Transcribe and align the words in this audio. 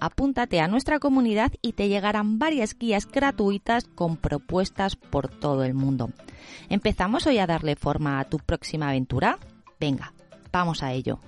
apúntate 0.00 0.60
a 0.60 0.68
nuestra 0.68 0.98
comunidad 0.98 1.52
y 1.62 1.72
te 1.72 1.88
llegarán 1.88 2.38
varias 2.38 2.76
guías 2.76 3.06
gratuitas 3.06 3.84
con 3.94 4.16
propuestas 4.16 4.96
por 4.96 5.28
todo 5.28 5.64
el 5.64 5.74
mundo. 5.74 6.10
¿Empezamos 6.68 7.26
hoy 7.26 7.38
a 7.38 7.46
darle 7.46 7.76
forma 7.76 8.18
a 8.18 8.24
tu 8.24 8.38
próxima 8.38 8.88
aventura? 8.88 9.38
Venga, 9.78 10.12
vamos 10.52 10.82
a 10.82 10.92
ello. 10.92 11.20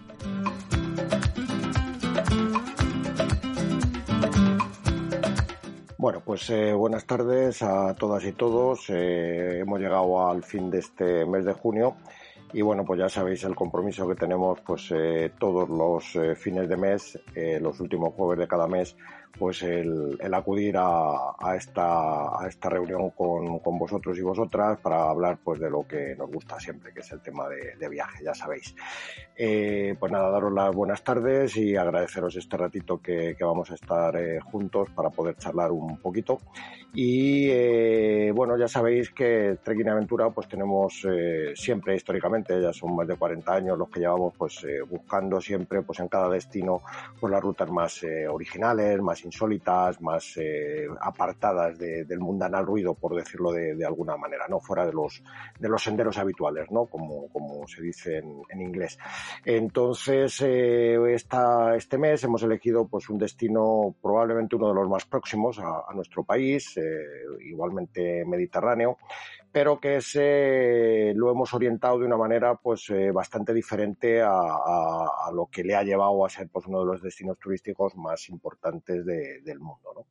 Bueno, 6.03 6.21
pues 6.25 6.51
eh, 6.51 6.73
buenas 6.73 7.07
tardes 7.07 7.63
a 7.63 7.95
todas 7.95 8.25
y 8.25 8.33
todos. 8.33 8.87
Eh, 8.89 9.61
hemos 9.61 9.79
llegado 9.79 10.29
al 10.29 10.43
fin 10.43 10.69
de 10.69 10.81
este 10.81 11.25
mes 11.27 11.45
de 11.45 11.53
junio 11.53 11.95
y 12.53 12.63
bueno, 12.63 12.85
pues 12.85 13.01
ya 13.01 13.09
sabéis 13.09 13.45
el 13.45 13.55
compromiso 13.55 14.07
que 14.07 14.15
tenemos 14.15 14.61
pues 14.61 14.91
eh, 14.91 15.33
todos 15.39 15.69
los 15.69 16.17
eh, 16.17 16.35
fines 16.35 16.69
de 16.69 16.77
mes, 16.77 17.19
eh, 17.35 17.59
los 17.61 17.81
últimos 17.81 18.13
jueves 18.15 18.39
de 18.39 18.49
cada 18.49 18.67
mes, 18.67 18.97
pues 19.39 19.63
el, 19.63 20.19
el 20.21 20.35
acudir 20.35 20.77
a, 20.77 21.35
a, 21.39 21.57
esta, 21.57 22.43
a 22.43 22.47
esta 22.49 22.69
reunión 22.69 23.11
con, 23.11 23.59
con, 23.59 23.79
vosotros 23.79 24.19
y 24.19 24.23
vosotras 24.23 24.79
para 24.81 25.11
hablar 25.11 25.39
pues 25.43 25.61
de 25.61 25.71
lo 25.71 25.87
que 25.87 26.15
nos 26.17 26.31
gusta 26.31 26.59
siempre, 26.61 26.93
que 26.93 27.01
es 27.01 27.13
el 27.13 27.21
tema 27.21 27.49
de, 27.49 27.77
de 27.77 27.89
viaje, 27.89 28.25
ya 28.25 28.35
sabéis. 28.35 28.75
Eh, 29.35 29.97
pues 29.99 30.13
nada, 30.13 30.31
daros 30.31 30.53
las 30.53 30.75
buenas 30.75 31.03
tardes 31.03 31.57
y 31.57 31.75
agradeceros 31.75 32.37
este 32.37 32.57
ratito 32.57 33.01
que, 33.01 33.35
que 33.37 33.45
vamos 33.45 33.71
a 33.71 33.75
estar 33.75 34.15
eh, 34.17 34.39
juntos 34.41 34.91
para 34.95 35.11
poder 35.11 35.37
charlar 35.37 35.73
un 35.73 35.97
poquito. 35.99 36.39
Y 36.95 37.49
eh, 37.51 38.31
bueno, 38.35 38.59
ya 38.59 38.69
sabéis 38.69 39.11
que 39.11 39.57
Trekking 39.65 39.89
Aventura 39.89 40.29
pues 40.31 40.47
tenemos 40.47 41.07
siempre 41.55 41.97
históricamente, 41.97 42.61
ya 42.61 42.73
son 42.73 42.95
más 42.95 43.09
de 43.09 43.17
40 43.17 43.55
años 43.55 43.79
los 43.79 43.89
que 43.89 44.01
llevamos 44.01 44.35
pues 44.37 44.67
buscando 44.91 45.41
siempre 45.41 45.81
pues 45.81 46.01
en 46.01 46.09
cada 46.09 46.29
destino 46.29 46.83
pues 47.19 47.31
las 47.33 47.43
rutas 47.43 47.71
más 47.71 48.05
originales, 48.31 49.01
más 49.01 49.22
insólitas, 49.25 50.01
más 50.01 50.37
eh, 50.37 50.87
apartadas 51.01 51.79
de, 51.79 52.05
del 52.05 52.21
mundanal 52.21 52.67
ruido, 52.67 52.95
por 52.95 53.15
decirlo 53.15 53.53
de, 53.53 53.85
alguna 53.85 54.17
manera, 54.17 54.47
¿no? 54.49 54.61
Fuera 54.61 54.87
de 54.87 54.93
los, 54.93 55.23
de 55.59 55.69
los 55.69 55.83
senderos 55.83 56.19
habituales, 56.19 56.71
¿no? 56.71 56.87
Como, 56.87 57.29
como 57.29 57.67
se 57.67 57.83
dice 57.83 58.19
en, 58.19 58.61
inglés. 58.61 58.99
Entonces, 59.45 60.41
eh, 60.43 61.15
esta, 61.15 61.75
este 61.77 61.99
mes 61.99 62.23
hemos 62.25 62.43
elegido 62.43 62.87
pues 62.87 63.09
un 63.09 63.19
destino 63.19 63.95
probablemente 64.01 64.57
uno 64.57 64.69
de 64.69 64.75
los 64.75 64.89
más 64.89 65.05
próximos 65.05 65.59
a, 65.59 65.85
a 65.89 65.95
nuestro 65.95 66.25
país, 66.25 66.77
eh, 66.77 66.83
igualmente 67.41 68.25
mediterráneo, 68.25 68.99
pero 69.53 69.79
que 69.79 71.13
lo 71.15 71.31
hemos 71.31 71.53
orientado 71.53 71.99
de 71.99 72.07
una 72.07 72.17
manera 72.17 72.55
pues 72.57 72.89
eh, 72.89 73.11
bastante 73.13 73.53
diferente 73.53 74.23
a, 74.23 74.31
a, 74.31 75.31
lo 75.33 75.47
que 75.47 75.63
le 75.63 75.75
ha 75.75 75.83
llevado 75.83 76.25
a 76.25 76.31
ser 76.31 76.49
pues 76.49 76.67
uno 76.67 76.81
de 76.81 76.87
los 76.87 77.03
destinos 77.03 77.39
turísticos 77.39 77.95
más 77.97 78.31
importantes 78.31 79.05
de, 79.05 79.43
del 79.43 79.61
mundo. 79.61 79.93
¿no? 79.95 80.07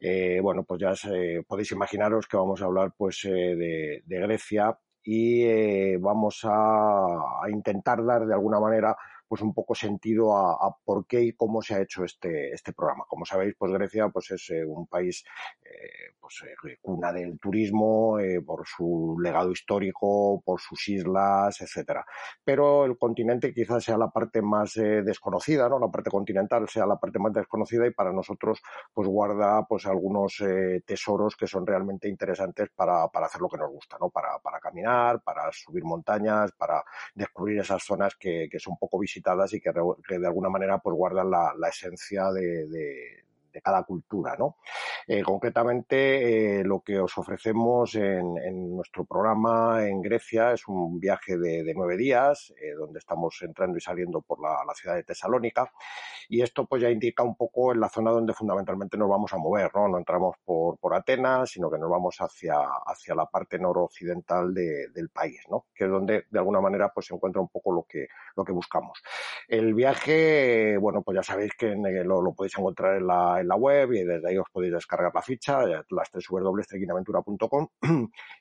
Eh, 0.00 0.40
bueno, 0.42 0.64
pues 0.64 0.80
ya 0.80 0.94
se, 0.96 1.44
podéis 1.46 1.72
imaginaros 1.72 2.26
que 2.26 2.36
vamos 2.36 2.60
a 2.60 2.64
hablar 2.64 2.92
pues 2.96 3.24
eh, 3.24 4.02
de, 4.06 4.18
Grecia 4.18 4.76
y 5.04 5.44
eh, 5.44 5.98
vamos 6.00 6.40
a 6.44 7.42
intentar 7.48 8.04
dar 8.04 8.26
de 8.26 8.34
alguna 8.34 8.58
manera 8.58 8.96
pues 9.34 9.42
un 9.42 9.52
poco 9.52 9.74
sentido 9.74 10.36
a, 10.36 10.76
por 10.84 11.08
qué 11.08 11.20
y 11.20 11.32
cómo 11.32 11.60
se 11.60 11.74
ha 11.74 11.80
hecho 11.80 12.04
este, 12.04 12.52
este 12.52 12.72
programa. 12.72 13.04
Como 13.08 13.24
sabéis, 13.24 13.56
pues 13.58 13.72
Grecia 13.72 14.08
pues 14.10 14.30
es 14.30 14.48
eh, 14.50 14.64
un 14.64 14.86
país 14.86 15.24
eh, 15.64 16.14
pues 16.20 16.44
eh, 16.46 16.78
cuna 16.80 17.12
del 17.12 17.36
turismo 17.40 18.16
por 18.46 18.64
su 18.64 19.16
legado 19.20 19.50
histórico, 19.50 20.40
por 20.44 20.60
sus 20.60 20.88
islas, 20.88 21.60
etcétera. 21.60 22.06
Pero 22.44 22.84
el 22.84 22.96
continente 22.96 23.52
quizás 23.52 23.82
sea 23.82 23.98
la 23.98 24.08
parte 24.08 24.40
más 24.40 24.74
desconocida, 24.74 25.68
¿no? 25.68 25.80
La 25.80 25.88
parte 25.88 26.10
continental 26.10 26.68
sea 26.68 26.86
la 26.86 27.00
parte 27.00 27.18
más 27.18 27.32
desconocida 27.32 27.88
y 27.88 27.90
para 27.90 28.12
nosotros 28.12 28.62
pues 28.92 29.08
guarda 29.08 29.66
pues 29.68 29.84
algunos 29.86 30.40
tesoros 30.86 31.34
que 31.34 31.48
son 31.48 31.66
realmente 31.66 32.08
interesantes 32.08 32.70
para, 32.70 33.08
para 33.08 33.26
hacer 33.26 33.40
lo 33.40 33.48
que 33.48 33.58
nos 33.58 33.72
gusta, 33.72 33.96
¿no? 34.00 34.10
Para, 34.10 34.38
para 34.38 34.60
caminar, 34.60 35.22
para 35.22 35.50
subir 35.50 35.82
montañas, 35.82 36.52
para 36.52 36.84
descubrir 37.16 37.58
esas 37.58 37.82
zonas 37.82 38.14
que, 38.14 38.48
que 38.48 38.60
son 38.60 38.76
poco 38.78 39.00
visitadas 39.00 39.23
y 39.52 39.60
que, 39.60 39.72
que 40.06 40.18
de 40.18 40.26
alguna 40.26 40.48
manera 40.48 40.78
pues 40.78 40.94
guardan 40.96 41.30
la, 41.30 41.52
la 41.58 41.68
esencia 41.68 42.30
de, 42.30 42.66
de, 42.68 43.23
de 43.54 43.62
cada 43.62 43.84
cultura. 43.84 44.36
¿no? 44.36 44.56
Eh, 45.06 45.22
concretamente, 45.22 46.60
eh, 46.60 46.64
lo 46.64 46.80
que 46.80 46.98
os 46.98 47.16
ofrecemos 47.16 47.94
en, 47.94 48.36
en, 48.38 48.74
nuestro 48.74 49.04
programa 49.04 49.86
en 49.86 50.02
Grecia 50.02 50.52
es 50.52 50.66
un 50.66 50.98
viaje 50.98 51.38
de, 51.38 51.62
de 51.62 51.74
nueve 51.74 51.96
días, 51.96 52.52
eh, 52.60 52.72
donde 52.72 52.98
estamos 52.98 53.40
entrando 53.42 53.78
y 53.78 53.80
saliendo 53.80 54.20
por 54.22 54.42
la, 54.42 54.64
la, 54.66 54.74
ciudad 54.74 54.96
de 54.96 55.04
Tesalónica, 55.04 55.72
y 56.28 56.42
esto 56.42 56.66
pues 56.66 56.82
ya 56.82 56.90
indica 56.90 57.22
un 57.22 57.36
poco 57.36 57.72
en 57.72 57.80
la 57.80 57.88
zona 57.88 58.10
donde 58.10 58.34
fundamentalmente 58.34 58.96
nos 58.96 59.08
vamos 59.08 59.32
a 59.32 59.38
mover, 59.38 59.70
¿no? 59.74 59.88
No 59.88 59.98
entramos 59.98 60.36
por, 60.44 60.78
por 60.78 60.94
Atenas, 60.94 61.50
sino 61.50 61.70
que 61.70 61.78
nos 61.78 61.90
vamos 61.90 62.16
hacia, 62.18 62.56
hacia 62.86 63.14
la 63.14 63.26
parte 63.26 63.58
noroccidental 63.58 64.52
de, 64.52 64.88
del 64.88 65.10
país, 65.10 65.40
¿no? 65.48 65.66
Que 65.74 65.84
es 65.84 65.90
donde 65.90 66.24
de 66.28 66.38
alguna 66.38 66.60
manera 66.60 66.90
pues 66.92 67.06
se 67.06 67.14
encuentra 67.14 67.40
un 67.40 67.48
poco 67.48 67.72
lo 67.72 67.86
que, 67.88 68.08
lo 68.36 68.44
que 68.44 68.52
buscamos. 68.52 69.00
El 69.48 69.74
viaje, 69.74 70.76
bueno, 70.78 71.02
pues 71.02 71.16
ya 71.16 71.22
sabéis 71.22 71.52
que 71.56 71.74
lo, 71.74 72.20
lo 72.20 72.32
podéis 72.32 72.58
encontrar 72.58 72.96
en 72.96 73.06
la, 73.06 73.40
la 73.48 73.56
web 73.56 73.92
y 73.92 74.04
desde 74.04 74.28
ahí 74.28 74.38
os 74.38 74.48
podéis 74.50 74.72
descargar 74.72 75.12
la 75.14 75.22
ficha, 75.22 75.60
las 75.90 76.10
tres 76.10 76.26
www.trequinaventura.com 76.28 77.68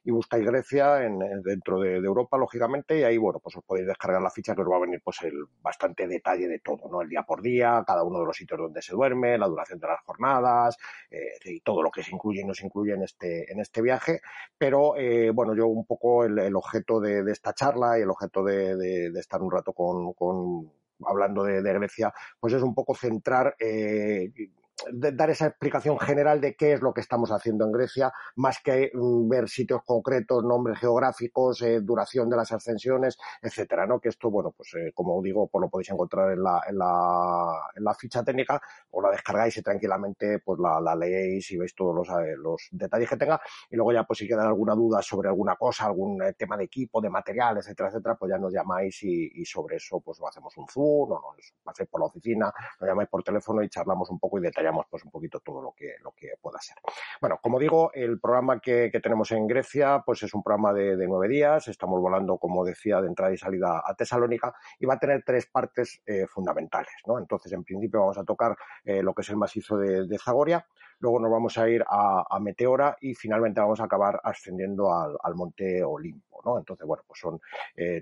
y 0.03 0.11
buscáis 0.11 0.45
Grecia 0.45 1.03
en, 1.03 1.19
dentro 1.43 1.79
de, 1.79 1.95
Europa, 1.95 2.37
lógicamente, 2.37 2.99
y 2.99 3.03
ahí, 3.03 3.17
bueno, 3.17 3.39
pues 3.39 3.55
os 3.55 3.63
podéis 3.63 3.87
descargar 3.87 4.21
la 4.21 4.29
ficha 4.29 4.55
que 4.55 4.61
os 4.61 4.69
va 4.69 4.77
a 4.77 4.81
venir 4.81 5.01
pues 5.03 5.21
el 5.23 5.45
bastante 5.61 6.07
detalle 6.07 6.47
de 6.47 6.59
todo, 6.59 6.89
¿no? 6.89 7.01
El 7.01 7.09
día 7.09 7.23
por 7.23 7.41
día, 7.41 7.83
cada 7.85 8.03
uno 8.03 8.19
de 8.19 8.25
los 8.25 8.35
sitios 8.35 8.59
donde 8.59 8.81
se 8.81 8.93
duerme, 8.93 9.37
la 9.37 9.47
duración 9.47 9.79
de 9.79 9.87
las 9.87 10.01
jornadas 10.01 10.77
eh, 11.09 11.33
y 11.45 11.61
todo 11.61 11.81
lo 11.81 11.91
que 11.91 12.03
se 12.03 12.11
incluye 12.11 12.41
y 12.41 12.45
no 12.45 12.53
se 12.53 12.65
incluye 12.65 12.93
en 12.93 13.03
este, 13.03 13.51
en 13.51 13.59
este 13.59 13.81
viaje. 13.81 14.21
Pero, 14.57 14.95
eh, 14.97 15.31
bueno, 15.31 15.55
yo 15.55 15.67
un 15.67 15.85
poco 15.85 16.23
el, 16.25 16.55
objeto 16.55 16.99
de, 16.99 17.23
esta 17.31 17.53
charla 17.53 17.97
y 17.97 18.01
el 18.01 18.09
objeto 18.09 18.43
de, 18.43 19.07
estar 19.19 19.41
un 19.41 19.51
rato 19.51 19.73
con, 19.73 20.13
con 20.13 20.71
hablando 21.05 21.43
de, 21.43 21.61
Grecia, 21.61 22.13
pues 22.39 22.53
es 22.53 22.61
un 22.61 22.73
poco 22.73 22.95
centrar 22.95 23.55
eh, 23.59 24.31
dar 24.91 25.29
esa 25.29 25.47
explicación 25.47 25.99
general 25.99 26.41
de 26.41 26.55
qué 26.55 26.73
es 26.73 26.81
lo 26.81 26.93
que 26.93 27.01
estamos 27.01 27.31
haciendo 27.31 27.65
en 27.65 27.71
Grecia, 27.71 28.11
más 28.35 28.59
que 28.63 28.91
mm, 28.93 29.29
ver 29.29 29.47
sitios 29.49 29.81
concretos, 29.85 30.43
nombres 30.43 30.79
geográficos, 30.79 31.61
eh, 31.61 31.79
duración 31.81 32.29
de 32.29 32.37
las 32.37 32.51
ascensiones, 32.51 33.17
etcétera, 33.41 33.85
¿no? 33.85 33.99
Que 33.99 34.09
esto, 34.09 34.29
bueno, 34.29 34.51
pues 34.51 34.73
eh, 34.75 34.91
como 34.93 35.21
digo, 35.21 35.47
pues 35.47 35.61
lo 35.61 35.69
podéis 35.69 35.91
encontrar 35.91 36.31
en 36.31 36.43
la, 36.43 36.61
en 36.67 36.77
la, 36.77 37.71
en 37.75 37.83
la 37.83 37.93
ficha 37.93 38.23
técnica, 38.23 38.61
o 38.91 39.01
la 39.01 39.11
descargáis 39.11 39.55
y 39.57 39.61
tranquilamente 39.61 40.39
pues 40.39 40.59
la, 40.59 40.79
la 40.81 40.95
leéis 40.95 41.51
y 41.51 41.57
veis 41.57 41.73
todos 41.75 41.95
los, 41.95 42.09
eh, 42.09 42.35
los 42.37 42.67
detalles 42.71 43.09
que 43.09 43.17
tenga, 43.17 43.39
y 43.69 43.75
luego 43.75 43.93
ya 43.93 44.03
pues 44.03 44.19
si 44.19 44.27
queda 44.27 44.43
alguna 44.43 44.75
duda 44.75 45.01
sobre 45.01 45.29
alguna 45.29 45.55
cosa, 45.55 45.85
algún 45.85 46.21
eh, 46.21 46.33
tema 46.33 46.57
de 46.57 46.65
equipo, 46.65 46.99
de 46.99 47.09
material, 47.09 47.57
etcétera, 47.57 47.89
etcétera, 47.89 48.15
pues 48.15 48.31
ya 48.31 48.37
nos 48.37 48.51
llamáis 48.51 49.03
y, 49.03 49.31
y 49.35 49.45
sobre 49.45 49.77
eso 49.77 49.99
pues 49.99 50.19
hacemos 50.27 50.55
un 50.57 50.67
zoom, 50.67 51.11
o 51.11 51.35
nos 51.37 51.53
paséis 51.63 51.89
por 51.89 52.01
la 52.01 52.07
oficina, 52.07 52.51
nos 52.79 52.89
llamáis 52.89 53.09
por 53.09 53.23
teléfono 53.23 53.63
y 53.63 53.69
charlamos 53.69 54.09
un 54.09 54.19
poco 54.19 54.39
y 54.39 54.41
detallamos 54.41 54.72
pues 54.89 55.03
un 55.05 55.11
poquito 55.11 55.39
todo 55.39 55.61
lo 55.61 55.73
que, 55.75 55.95
lo 56.03 56.11
que 56.11 56.33
pueda 56.41 56.59
ser. 56.59 56.77
Bueno, 57.21 57.39
como 57.41 57.59
digo, 57.59 57.91
el 57.93 58.19
programa 58.19 58.59
que, 58.59 58.89
que 58.91 58.99
tenemos 58.99 59.31
en 59.31 59.47
Grecia, 59.47 60.03
pues 60.05 60.23
es 60.23 60.33
un 60.33 60.43
programa 60.43 60.73
de, 60.73 60.95
de, 60.95 61.07
nueve 61.07 61.27
días. 61.27 61.67
Estamos 61.67 62.01
volando, 62.01 62.37
como 62.37 62.63
decía, 62.63 63.01
de 63.01 63.07
entrada 63.07 63.33
y 63.33 63.37
salida 63.37 63.83
a 63.85 63.95
Tesalónica 63.95 64.53
y 64.79 64.85
va 64.85 64.95
a 64.95 64.99
tener 64.99 65.23
tres 65.25 65.47
partes 65.47 66.01
eh, 66.05 66.25
fundamentales, 66.27 66.93
¿no? 67.05 67.19
Entonces, 67.19 67.51
en 67.53 67.63
principio 67.63 68.01
vamos 68.01 68.17
a 68.17 68.23
tocar 68.23 68.55
eh, 68.83 69.01
lo 69.01 69.13
que 69.13 69.21
es 69.21 69.29
el 69.29 69.37
macizo 69.37 69.77
de, 69.77 70.07
de 70.07 70.17
Zagoria, 70.17 70.65
luego 71.03 71.19
nos 71.19 71.29
vamos 71.29 71.57
a 71.57 71.67
ir 71.67 71.83
a, 71.85 72.39
Meteora 72.39 72.97
y 73.01 73.13
finalmente 73.13 73.59
vamos 73.59 73.81
a 73.81 73.83
acabar 73.83 74.21
ascendiendo 74.23 74.89
al, 74.93 75.35
Monte 75.35 75.83
Olimpo. 75.83 76.41
¿no? 76.45 76.57
Entonces, 76.57 76.85
bueno, 76.87 77.03
pues 77.05 77.19
son 77.19 77.39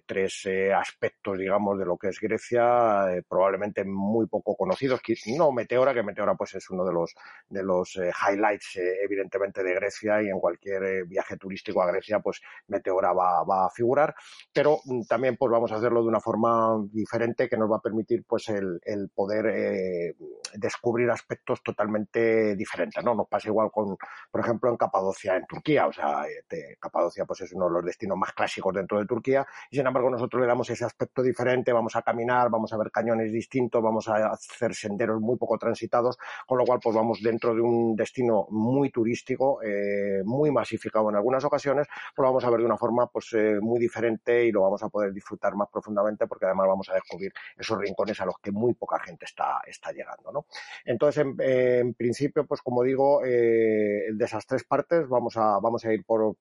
tres 0.06 0.48
aspectos, 0.75 1.38
digamos, 1.38 1.77
de 1.77 1.86
lo 1.86 1.98
que 1.98 2.09
es 2.09 2.19
Grecia, 2.19 3.21
probablemente 3.27 3.83
muy 3.83 4.27
poco 4.27 4.56
conocidos. 4.56 5.00
No 5.27 5.51
Meteora, 5.51 5.94
que 5.94 6.03
Meteora 6.03 6.36
pues 6.36 6.56
es 6.56 6.69
uno 6.69 6.86
de 6.86 6.94
los, 6.94 7.13
de 7.50 7.63
los 7.63 7.95
highlights, 7.95 8.80
evidentemente, 9.03 9.63
de 9.63 9.74
Grecia 9.75 10.21
y 10.21 10.30
en 10.30 10.39
cualquier 10.39 11.06
viaje 11.06 11.38
turístico 11.38 11.81
a 11.81 11.92
Grecia, 11.92 12.19
pues 12.19 12.42
Meteora 12.68 13.13
va, 13.13 13.44
va 13.44 13.65
a 13.65 13.69
figurar, 13.69 14.15
pero 14.53 14.80
mm, 14.86 15.03
también 15.03 15.38
pues 15.38 15.51
vamos 15.51 15.71
a 15.71 15.75
hacerlo 15.75 16.01
de 16.01 16.09
una 16.09 16.19
forma 16.19 16.83
diferente 16.92 17.50
que 17.50 17.57
nos 17.57 17.71
va 17.71 17.77
a 17.77 17.81
permitir 17.81 18.24
pues 18.27 18.50
el, 18.50 19.09
poder 19.13 19.45
eh, 19.48 20.15
descubrir 20.56 21.09
aspectos 21.09 21.62
totalmente 21.63 22.56
diferentes, 22.56 22.90
¿no? 23.03 23.15
Nos 23.15 23.27
pasa 23.27 23.49
igual 23.49 23.71
con, 23.71 23.97
por 24.31 24.41
ejemplo, 24.41 24.69
en 24.69 24.77
Capadocia, 24.77 25.35
en 25.35 25.45
Turquía, 25.45 25.88
o 25.88 25.93
sea, 25.93 26.25
eh, 26.27 26.77
Capadocia 26.79 27.25
pues 27.25 27.41
es 27.41 27.53
uno 27.53 27.65
de 27.65 27.71
los 27.71 27.85
destinos 27.85 28.17
más 28.17 28.33
clásicos 28.33 28.73
dentro 28.73 28.99
de 28.99 29.05
Turquía 29.05 29.45
y 29.69 29.77
sin 29.77 29.88
embargo 29.88 30.09
nosotros 30.09 30.41
le 30.41 30.47
damos 30.47 30.69
ese 30.69 30.85
aspecto 30.85 31.21
diferente, 31.21 31.71
vamos 31.71 31.95
a 31.95 32.01
caminar, 32.01 32.49
vamos 32.49 32.73
a 32.73 32.77
ver 32.77 32.91
cañones 32.91 33.31
distintos, 33.31 33.81
vamos 33.81 34.07
a 34.07 34.31
hacer 34.31 34.73
senderos 34.73 35.21
muy 35.21 35.38
poco 35.38 35.57
transitados, 35.57 36.17
con 36.45 36.57
lo 36.57 36.65
cual 36.65 36.79
pues 36.81 36.95
vamos 36.95 37.21
dentro 37.21 37.53
de 37.55 37.61
un 37.61 37.95
destino 37.95 38.47
muy 38.49 38.89
turístico, 38.89 39.61
eh, 39.63 40.21
muy 40.25 40.51
masificado 40.51 41.09
en 41.09 41.15
algunas 41.15 41.43
ocasiones, 41.45 41.88
pues 42.15 42.23
lo 42.23 42.29
vamos 42.29 42.43
a 42.43 42.49
ver 42.49 42.59
de 42.59 42.65
una 42.65 42.77
forma 42.77 43.07
pues 43.07 43.33
muy 43.61 43.79
diferente 43.79 44.45
y 44.45 44.51
lo 44.51 44.61
vamos 44.61 44.83
a 44.83 44.89
poder 44.89 45.13
disfrutar 45.13 45.55
más 45.55 45.69
profundamente 45.69 46.27
porque 46.27 46.45
además 46.45 46.67
vamos 46.67 46.89
a 46.89 46.93
descubrir 46.93 47.33
esos 47.57 47.77
rincones 47.77 48.19
a 48.21 48.25
los 48.25 48.35
que 48.39 48.51
muy 48.51 48.73
poca 48.73 48.99
gente 48.99 49.25
está, 49.25 49.61
está 49.65 49.91
llegando, 49.91 50.31
¿no? 50.31 50.45
Entonces, 50.85 51.25
en, 51.39 51.93
principio, 51.93 52.45
pues 52.45 52.61
como 52.71 52.83
digo, 52.83 53.21
eh, 53.25 54.13
de 54.13 54.23
esas 54.25 54.47
tres 54.47 54.63
partes 54.63 55.06
vamos 55.09 55.35
a, 55.35 55.59
vamos 55.59 55.83
a 55.83 55.91
ir 55.91 56.06
por, 56.06 56.38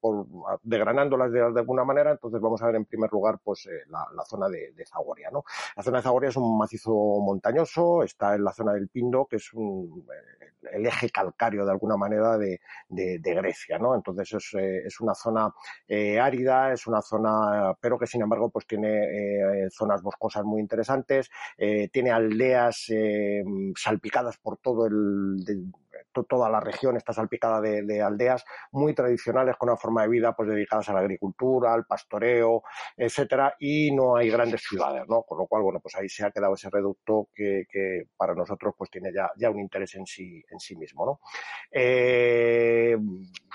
degranándolas 0.62 1.32
de, 1.32 1.40
alguna 1.40 1.82
manera. 1.82 2.12
Entonces 2.12 2.40
vamos 2.40 2.62
a 2.62 2.66
ver 2.66 2.76
en 2.76 2.84
primer 2.84 3.10
lugar, 3.10 3.40
pues 3.42 3.66
eh, 3.66 3.82
la, 3.88 4.24
zona 4.24 4.48
de, 4.48 4.72
Zagoria, 4.86 5.28
¿no? 5.32 5.42
La 5.74 5.82
zona 5.82 5.98
de 5.98 6.04
Zagoria 6.04 6.28
es 6.28 6.36
un 6.36 6.56
macizo 6.56 6.92
montañoso, 6.92 8.04
está 8.04 8.36
en 8.36 8.44
la 8.44 8.52
zona 8.52 8.74
del 8.74 8.86
Pindo, 8.86 9.26
que 9.28 9.36
es 9.36 9.52
un, 9.54 10.06
eh, 10.08 10.68
el 10.72 10.86
eje 10.86 11.10
calcáreo 11.10 11.64
de 11.64 11.72
alguna 11.72 11.96
manera 11.96 12.38
de, 12.38 12.60
Grecia, 12.88 13.80
¿no? 13.80 13.96
Entonces 13.96 14.32
es, 14.32 14.54
es 14.54 15.00
una 15.00 15.14
zona 15.14 15.52
árida, 16.20 16.72
es 16.72 16.86
una 16.86 17.02
zona, 17.02 17.74
pero 17.80 17.98
que 17.98 18.06
sin 18.06 18.22
embargo, 18.22 18.50
pues 18.50 18.68
tiene 18.68 19.68
zonas 19.70 20.00
boscosas 20.00 20.44
muy 20.44 20.60
interesantes, 20.60 21.28
tiene 21.56 22.10
aldeas 22.10 22.86
salpicadas 23.74 24.36
por 24.38 24.58
todo 24.58 24.86
el, 24.86 25.42
toda 26.28 26.48
la 26.48 26.60
región 26.60 26.96
está 26.96 27.12
salpicada 27.12 27.60
de, 27.60 28.02
aldeas 28.02 28.44
muy 28.72 28.94
tradicionales 28.94 29.56
con 29.56 29.68
una 29.68 29.76
forma 29.76 30.02
de 30.02 30.08
vida 30.08 30.34
pues 30.34 30.48
dedicadas 30.48 30.88
a 30.88 30.92
la 30.92 31.00
agricultura, 31.00 31.74
al 31.74 31.84
pastoreo, 31.84 32.62
etcétera, 32.96 33.54
y 33.58 33.92
no 33.92 34.16
hay 34.16 34.30
grandes 34.30 34.62
ciudades, 34.62 35.04
¿no? 35.08 35.22
Con 35.22 35.38
lo 35.38 35.46
cual, 35.46 35.62
bueno, 35.62 35.80
pues 35.80 35.94
ahí 35.96 36.08
se 36.08 36.24
ha 36.24 36.30
quedado 36.30 36.54
ese 36.54 36.70
reducto 36.70 37.28
que, 37.34 37.64
para 38.16 38.34
nosotros 38.34 38.74
pues 38.76 38.90
tiene 38.90 39.12
ya, 39.12 39.30
ya 39.36 39.50
un 39.50 39.58
interés 39.58 39.94
en 39.94 40.06
sí, 40.06 40.42
en 40.50 40.58
sí 40.58 40.76
mismo, 40.76 41.06
¿no? 41.06 41.20
Eh, 41.70 42.96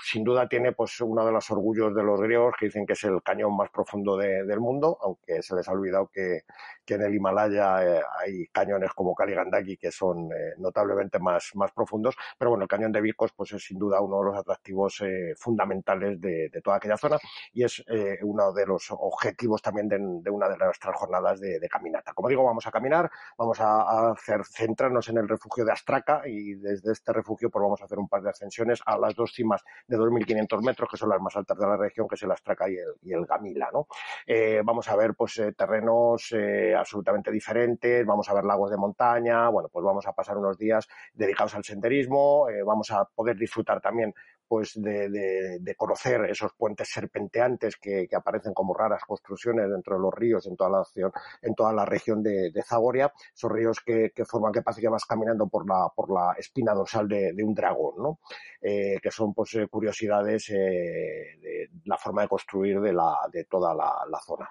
sin 0.02 0.24
duda 0.24 0.48
tiene 0.48 0.72
pues 0.72 1.00
uno 1.00 1.24
de 1.24 1.32
los 1.32 1.50
orgullos 1.50 1.94
de 1.94 2.02
los 2.02 2.20
griegos 2.20 2.54
que 2.58 2.66
dicen 2.66 2.86
que 2.86 2.92
es 2.92 3.04
el 3.04 3.22
cañón 3.22 3.56
más 3.56 3.70
profundo 3.70 4.16
del 4.16 4.60
mundo, 4.60 4.98
aunque 5.02 5.42
se 5.42 5.54
les 5.54 5.68
ha 5.68 5.72
olvidado 5.72 6.10
que, 6.12 6.42
en 6.86 7.02
el 7.02 7.14
Himalaya 7.14 7.84
eh, 7.84 8.02
hay 8.20 8.46
cañones 8.46 8.90
como 8.94 9.14
Kaligandaki 9.14 9.76
que 9.76 9.90
son 9.90 10.30
eh, 10.32 10.54
notablemente 10.58 11.18
más, 11.18 11.50
más 11.54 11.72
profundos, 11.72 12.14
pero 12.38 12.45
bueno, 12.48 12.64
el 12.64 12.68
cañón 12.68 12.92
de 12.92 13.00
Vicos 13.00 13.32
pues 13.32 13.52
es 13.52 13.64
sin 13.64 13.78
duda 13.78 14.00
uno 14.00 14.18
de 14.18 14.24
los 14.24 14.36
atractivos 14.36 15.00
eh, 15.00 15.34
fundamentales 15.36 16.20
de, 16.20 16.50
toda 16.62 16.76
aquella 16.76 16.96
zona 16.96 17.18
y 17.52 17.64
es 17.64 17.82
eh, 17.88 18.18
uno 18.22 18.52
de 18.52 18.66
los 18.66 18.88
objetivos 18.90 19.62
también 19.62 19.88
de, 19.88 20.30
una 20.30 20.48
de 20.48 20.56
nuestras 20.56 20.96
jornadas 20.96 21.40
de, 21.40 21.66
caminata. 21.68 22.12
Como 22.12 22.28
digo, 22.28 22.44
vamos 22.44 22.66
a 22.66 22.70
caminar, 22.70 23.10
vamos 23.36 23.58
a, 23.60 24.14
centrarnos 24.44 25.08
en 25.08 25.18
el 25.18 25.28
refugio 25.28 25.64
de 25.64 25.72
Astraca 25.72 26.22
y 26.26 26.54
desde 26.54 26.92
este 26.92 27.12
refugio 27.12 27.50
pues 27.50 27.62
vamos 27.62 27.80
a 27.82 27.84
hacer 27.84 27.98
un 27.98 28.08
par 28.08 28.22
de 28.22 28.30
ascensiones 28.30 28.80
a 28.86 28.96
las 28.98 29.14
dos 29.14 29.32
cimas 29.32 29.62
de 29.86 29.98
2.500 29.98 30.64
metros 30.64 30.88
que 30.90 30.96
son 30.96 31.08
las 31.08 31.20
más 31.20 31.36
altas 31.36 31.58
de 31.58 31.66
la 31.66 31.76
región, 31.76 32.08
que 32.08 32.14
es 32.14 32.22
el 32.22 32.30
Astraca 32.30 32.68
y 32.68 32.76
el, 33.12 33.26
Gamila. 33.26 33.70
¿no? 33.72 33.88
Eh, 34.26 34.62
vamos 34.64 34.88
a 34.88 34.96
ver 34.96 35.14
pues 35.14 35.40
terrenos 35.56 36.34
absolutamente 36.76 37.30
diferentes, 37.30 38.06
vamos 38.06 38.28
a 38.28 38.34
ver 38.34 38.44
lagos 38.44 38.70
de 38.70 38.76
montaña, 38.76 39.48
bueno, 39.48 39.68
pues 39.68 39.84
vamos 39.84 40.06
a 40.06 40.12
pasar 40.12 40.36
unos 40.36 40.58
días 40.58 40.88
dedicados 41.14 41.54
al 41.54 41.64
senderismo, 41.64 42.35
vamos 42.64 42.90
a 42.90 43.04
poder 43.04 43.36
disfrutar 43.36 43.80
también 43.80 44.14
pues 44.48 44.72
de, 44.74 45.74
conocer 45.76 46.24
esos 46.30 46.52
puentes 46.54 46.88
serpenteantes 46.88 47.76
que, 47.76 48.08
aparecen 48.16 48.54
como 48.54 48.74
raras 48.74 49.02
construcciones 49.06 49.70
dentro 49.70 49.96
de 49.96 50.02
los 50.02 50.14
ríos 50.14 50.46
en 50.46 50.56
toda 50.56 50.70
la, 50.70 51.10
en 51.42 51.54
toda 51.54 51.72
la 51.72 51.84
región 51.84 52.22
de, 52.22 52.52
Zagoria, 52.64 53.12
esos 53.34 53.52
ríos 53.52 53.80
que, 53.80 54.10
forman 54.24 54.52
que 54.52 54.62
parece 54.62 54.80
que 54.80 54.88
vas 54.88 55.04
caminando 55.04 55.46
por 55.48 55.68
la, 55.68 55.88
por 55.94 56.10
la 56.10 56.34
espina 56.38 56.72
dorsal 56.72 57.06
de, 57.08 57.34
un 57.44 57.54
dragón, 57.54 57.94
¿no? 57.98 58.18
Eh, 58.60 58.98
que 59.00 59.10
son 59.10 59.32
pues 59.32 59.54
eh, 59.54 59.68
curiosidades 59.68 60.46
de 60.48 61.68
la 61.84 61.96
forma 61.96 62.22
de 62.22 62.28
construir 62.28 62.80
de, 62.80 62.92
la, 62.92 63.14
de 63.30 63.44
toda 63.44 63.74
la, 63.74 64.18
zona. 64.24 64.50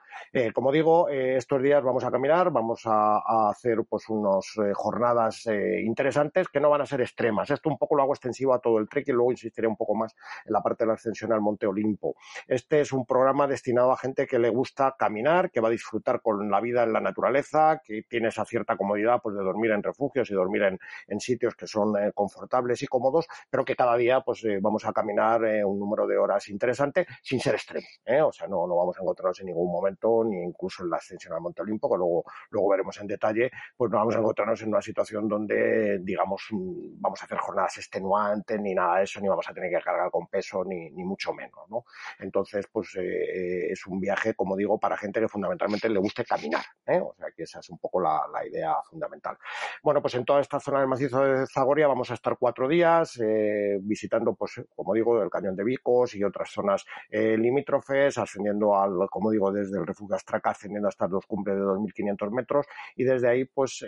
como 0.53 0.71
digo, 0.71 1.09
estos 1.09 1.61
días 1.61 1.83
vamos 1.83 2.03
a 2.05 2.11
caminar, 2.11 2.51
vamos 2.51 2.83
a, 2.85 3.49
hacer 3.49 3.79
pues 3.89 4.07
unas 4.09 4.45
jornadas 4.73 5.45
interesantes 5.47 6.47
que 6.47 6.59
no 6.59 6.69
van 6.69 6.81
a 6.81 6.85
ser 6.85 7.01
extremas. 7.01 7.49
Esto 7.49 7.69
un 7.69 7.77
poco 7.77 7.95
lo 7.95 8.03
hago 8.03 8.13
extensivo 8.13 8.53
a 8.53 8.59
todo 8.59 8.77
el 8.77 8.87
trek 8.87 9.07
y 9.07 9.11
luego 9.11 9.31
insistiré 9.31 9.67
un 9.67 9.75
poco 9.75 9.84
más 9.93 10.15
en 10.45 10.53
la 10.53 10.61
parte 10.61 10.83
de 10.83 10.87
la 10.87 10.93
ascensión 10.93 11.31
al 11.33 11.41
Monte 11.41 11.67
Olimpo. 11.67 12.15
Este 12.47 12.81
es 12.81 12.91
un 12.91 13.05
programa 13.05 13.47
destinado 13.47 13.91
a 13.91 13.97
gente 13.97 14.25
que 14.25 14.39
le 14.39 14.49
gusta 14.49 14.95
caminar, 14.97 15.51
que 15.51 15.59
va 15.59 15.67
a 15.67 15.71
disfrutar 15.71 16.21
con 16.21 16.49
la 16.49 16.61
vida 16.61 16.83
en 16.83 16.93
la 16.93 17.01
naturaleza, 17.01 17.81
que 17.83 18.03
tiene 18.03 18.29
esa 18.29 18.45
cierta 18.45 18.75
comodidad 18.77 19.19
pues 19.21 19.35
de 19.35 19.43
dormir 19.43 19.71
en 19.71 19.83
refugios 19.83 20.29
y 20.31 20.33
dormir 20.33 20.63
en, 20.63 21.19
sitios 21.19 21.55
que 21.55 21.65
son 21.65 21.97
eh, 21.97 22.11
confortables 22.13 22.83
y 22.83 22.87
cómodos, 22.87 23.25
pero 23.49 23.63
que 23.63 23.75
cada 23.75 23.95
día 23.95 24.21
pues 24.21 24.43
eh, 24.43 24.59
vamos 24.61 24.85
a 24.85 24.93
caminar 24.93 25.43
eh, 25.45 25.63
un 25.63 25.79
número 25.79 26.05
de 26.05 26.17
horas 26.17 26.49
interesante 26.49 27.07
sin 27.21 27.39
ser 27.39 27.55
extremo. 27.55 27.87
O 28.27 28.31
sea, 28.31 28.47
no, 28.47 28.67
no 28.67 28.75
vamos 28.75 28.97
a 28.97 29.01
encontrarnos 29.01 29.39
en 29.39 29.47
ningún 29.47 29.71
momento, 29.71 30.23
ni 30.23 30.41
incluso 30.43 30.83
en 30.83 30.89
la 30.89 30.97
ascensión 30.97 31.33
al 31.33 31.41
Monte 31.41 31.61
Olimpo, 31.61 31.89
que 31.89 31.97
luego, 31.97 32.23
luego 32.49 32.69
veremos 32.69 32.99
en 32.99 33.07
detalle, 33.07 33.51
pues 33.75 33.91
no 33.91 33.97
vamos 33.97 34.15
a 34.15 34.19
encontrarnos 34.19 34.61
en 34.61 34.69
una 34.69 34.81
situación 34.81 35.27
donde, 35.27 35.99
digamos, 35.99 36.47
mm, 36.51 37.01
vamos 37.01 37.21
a 37.21 37.25
hacer 37.25 37.37
jornadas 37.37 37.77
extenuantes, 37.77 38.59
ni 38.59 38.73
nada 38.73 38.97
de 38.97 39.03
eso, 39.03 39.19
ni 39.19 39.27
vamos 39.27 39.47
a 39.49 39.53
tener 39.53 39.69
que 39.69 39.74
cargar 39.81 40.11
con 40.11 40.27
peso, 40.27 40.63
ni, 40.63 40.89
ni 40.91 41.03
mucho 41.03 41.33
menos, 41.33 41.69
¿no? 41.69 41.85
Entonces, 42.19 42.67
pues 42.71 42.95
eh, 42.95 43.71
es 43.71 43.85
un 43.87 43.99
viaje, 43.99 44.33
como 44.33 44.55
digo, 44.55 44.79
para 44.79 44.97
gente 44.97 45.19
que 45.19 45.27
fundamentalmente 45.27 45.89
le 45.89 45.99
guste 45.99 46.23
caminar, 46.23 46.63
¿eh? 46.85 46.99
O 46.99 47.13
sea, 47.17 47.27
que 47.35 47.43
esa 47.43 47.59
es 47.59 47.69
un 47.69 47.77
poco 47.79 48.01
la, 48.01 48.21
la, 48.31 48.45
idea 48.45 48.75
fundamental. 48.89 49.37
Bueno, 49.83 50.01
pues 50.01 50.15
en 50.15 50.25
toda 50.25 50.41
esta 50.41 50.59
zona 50.59 50.79
del 50.79 50.87
macizo 50.87 51.23
de 51.23 51.47
Zagoria 51.47 51.87
vamos 51.87 52.11
a 52.11 52.13
estar 52.13 52.37
cuatro 52.37 52.67
días 52.67 53.19
eh, 53.21 53.77
visitando, 53.81 54.35
pues, 54.35 54.61
como 54.75 54.93
digo, 54.93 55.21
el 55.21 55.29
cañón 55.29 55.55
de 55.55 55.63
Vicos 55.63 56.15
y 56.15 56.23
otras 56.23 56.51
zonas 56.51 56.85
eh, 57.09 57.37
limítrofes, 57.37 58.17
ascendiendo 58.17 58.77
al, 58.77 59.09
como 59.09 59.31
digo, 59.31 59.51
desde 59.51 59.77
el 59.79 59.85
refugio 59.85 60.15
Astraca, 60.15 60.51
ascendiendo 60.51 60.87
hasta 60.87 61.07
los 61.07 61.25
cumbres 61.25 61.57
de 61.57 61.63
2.500 61.63 62.31
metros 62.31 62.65
y 62.95 63.03
desde 63.03 63.29
ahí, 63.29 63.45
pues, 63.45 63.85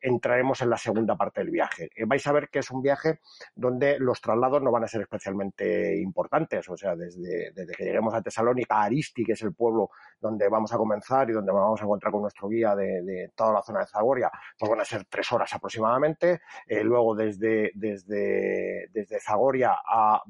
entraremos 0.00 0.60
en 0.60 0.70
la 0.70 0.76
segunda 0.76 1.16
parte 1.16 1.40
del 1.40 1.50
viaje. 1.50 1.90
vais 2.06 2.26
a 2.26 2.32
ver 2.32 2.48
que 2.48 2.60
es 2.60 2.70
un 2.70 2.82
viaje 2.82 3.20
donde 3.54 3.98
los 3.98 4.20
traslados 4.20 4.62
no 4.62 4.70
van 4.70 4.84
a 4.84 4.88
ser 4.88 5.02
especialmente 5.08 5.98
importantes. 5.98 6.68
O 6.68 6.76
sea, 6.76 6.94
desde, 6.94 7.50
desde 7.52 7.72
que 7.72 7.84
lleguemos 7.84 8.14
a 8.14 8.22
Tesalónica, 8.22 8.82
Aristi, 8.82 9.24
que 9.24 9.32
es 9.32 9.42
el 9.42 9.54
pueblo 9.54 9.90
donde 10.20 10.48
vamos 10.48 10.72
a 10.72 10.76
comenzar 10.76 11.30
y 11.30 11.32
donde 11.32 11.50
vamos 11.50 11.80
a 11.80 11.84
encontrar 11.84 12.12
con 12.12 12.22
nuestro 12.22 12.48
guía 12.48 12.76
de, 12.76 13.32
toda 13.34 13.54
la 13.54 13.62
zona 13.62 13.80
de 13.80 13.86
Zagoria, 13.86 14.30
pues 14.58 14.70
van 14.70 14.80
a 14.80 14.84
ser 14.84 15.04
tres 15.06 15.32
horas 15.32 15.52
aproximadamente. 15.54 16.40
Eh, 16.66 16.84
luego, 16.84 17.14
desde, 17.14 17.70
desde, 17.74 18.88
desde 18.92 19.20
Zagoria 19.20 19.76
a 19.86 20.22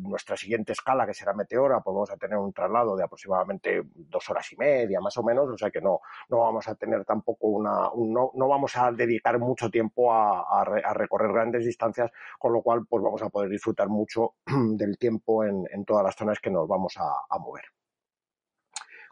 nuestra 0.00 0.36
siguiente 0.36 0.72
escala, 0.72 1.06
que 1.06 1.14
será 1.14 1.32
Meteora, 1.32 1.80
pues 1.80 1.94
vamos 1.94 2.10
a 2.10 2.16
tener 2.16 2.36
un 2.38 2.52
traslado 2.52 2.96
de 2.96 3.04
aproximadamente 3.04 3.82
dos 3.94 4.28
horas 4.30 4.52
y 4.52 4.56
media, 4.56 5.00
más 5.00 5.16
o 5.18 5.22
menos. 5.22 5.48
O 5.48 5.56
sea 5.56 5.70
que 5.70 5.80
no, 5.80 6.00
no 6.28 6.38
vamos 6.38 6.66
a 6.68 6.74
tener 6.74 7.04
tampoco 7.04 7.48
una. 7.48 7.90
no, 7.96 8.32
no 8.34 8.48
vamos 8.48 8.76
a 8.76 8.90
dedicar 8.90 9.38
mucho 9.38 9.70
tiempo 9.70 10.12
a, 10.12 10.40
a 10.60 10.94
recorrer 10.94 11.32
grandes 11.32 11.64
distancias, 11.64 12.10
con 12.38 12.52
lo 12.52 12.62
cual, 12.62 12.86
pues 12.88 13.02
vamos 13.02 13.22
a 13.22 13.28
poder 13.28 13.50
disfrutar 13.50 13.88
mucho 13.88 14.15
del 14.46 14.98
tiempo 14.98 15.44
en, 15.44 15.84
todas 15.84 16.04
las 16.04 16.16
zonas 16.16 16.38
que 16.40 16.50
nos 16.50 16.66
vamos 16.68 16.94
a, 16.98 17.38
mover. 17.38 17.64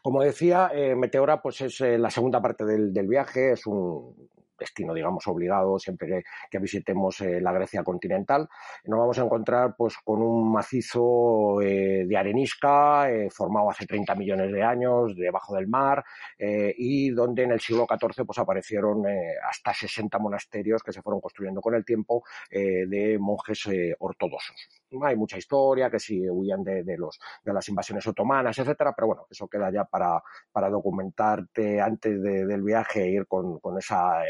Como 0.03 0.23
decía, 0.23 0.71
eh, 0.75 0.95
Meteora 0.95 1.41
pues 1.41 1.61
es 1.63 1.81
eh, 1.81 1.99
la 1.99 2.11
segunda 2.11 2.41
parte 2.43 2.65
del, 2.65 3.09
viaje, 3.09 3.53
es 3.53 3.67
un, 3.67 4.29
destino, 4.59 4.95
digamos, 4.95 5.27
obligado 5.27 5.79
siempre 5.79 6.25
que, 6.51 6.59
visitemos 6.59 7.21
eh, 7.21 7.41
la 7.41 7.53
Grecia 7.53 7.83
continental. 7.83 8.49
Nos 8.85 8.99
vamos 8.99 9.19
a 9.19 9.25
encontrar 9.25 9.75
pues 9.77 9.97
con 9.99 10.23
un 10.23 10.51
macizo 10.53 11.61
eh, 11.61 12.07
de 12.07 12.17
arenisca 12.17 13.11
eh, 13.11 13.29
formado 13.31 13.71
hace 13.71 13.87
30 13.87 14.15
millones 14.15 14.53
de 14.53 14.63
años 14.63 15.15
debajo 15.17 15.55
del 15.57 15.67
mar 15.67 16.03
y 16.39 17.11
donde 17.11 17.43
en 17.43 17.53
el 17.53 17.61
siglo 17.61 17.87
XIV 17.89 18.25
pues 18.25 18.39
aparecieron 18.39 19.05
hasta 19.49 19.75
60 19.75 20.19
monasterios 20.19 20.83
que 20.83 20.93
se 20.93 21.03
fueron 21.03 21.21
construyendo 21.21 21.61
con 21.61 21.75
el 21.75 21.85
tiempo 21.85 22.25
de 22.51 23.17
monjes 23.21 23.69
ortodoxos. 23.99 24.69
Hay 25.03 25.17
mucha 25.17 25.39
historia 25.39 25.91
que 25.91 25.99
si 25.99 26.29
huían 26.29 26.63
de, 26.63 26.97
los, 26.97 27.19
de 27.45 27.53
las 27.53 27.69
invasiones 27.69 28.07
otomanas, 28.07 28.59
etcétera, 28.59 28.93
pero 28.95 29.09
bueno, 29.09 29.27
eso 29.31 29.49
queda 29.49 29.71
ya 29.71 29.85
para, 29.85 30.23
para 30.53 30.71
documentarte 30.71 31.81
antes 31.81 32.23
del 32.23 32.63
viaje 32.63 33.09
ir 33.09 33.27
con, 33.27 33.59
con 33.59 33.79
esa 33.79 34.23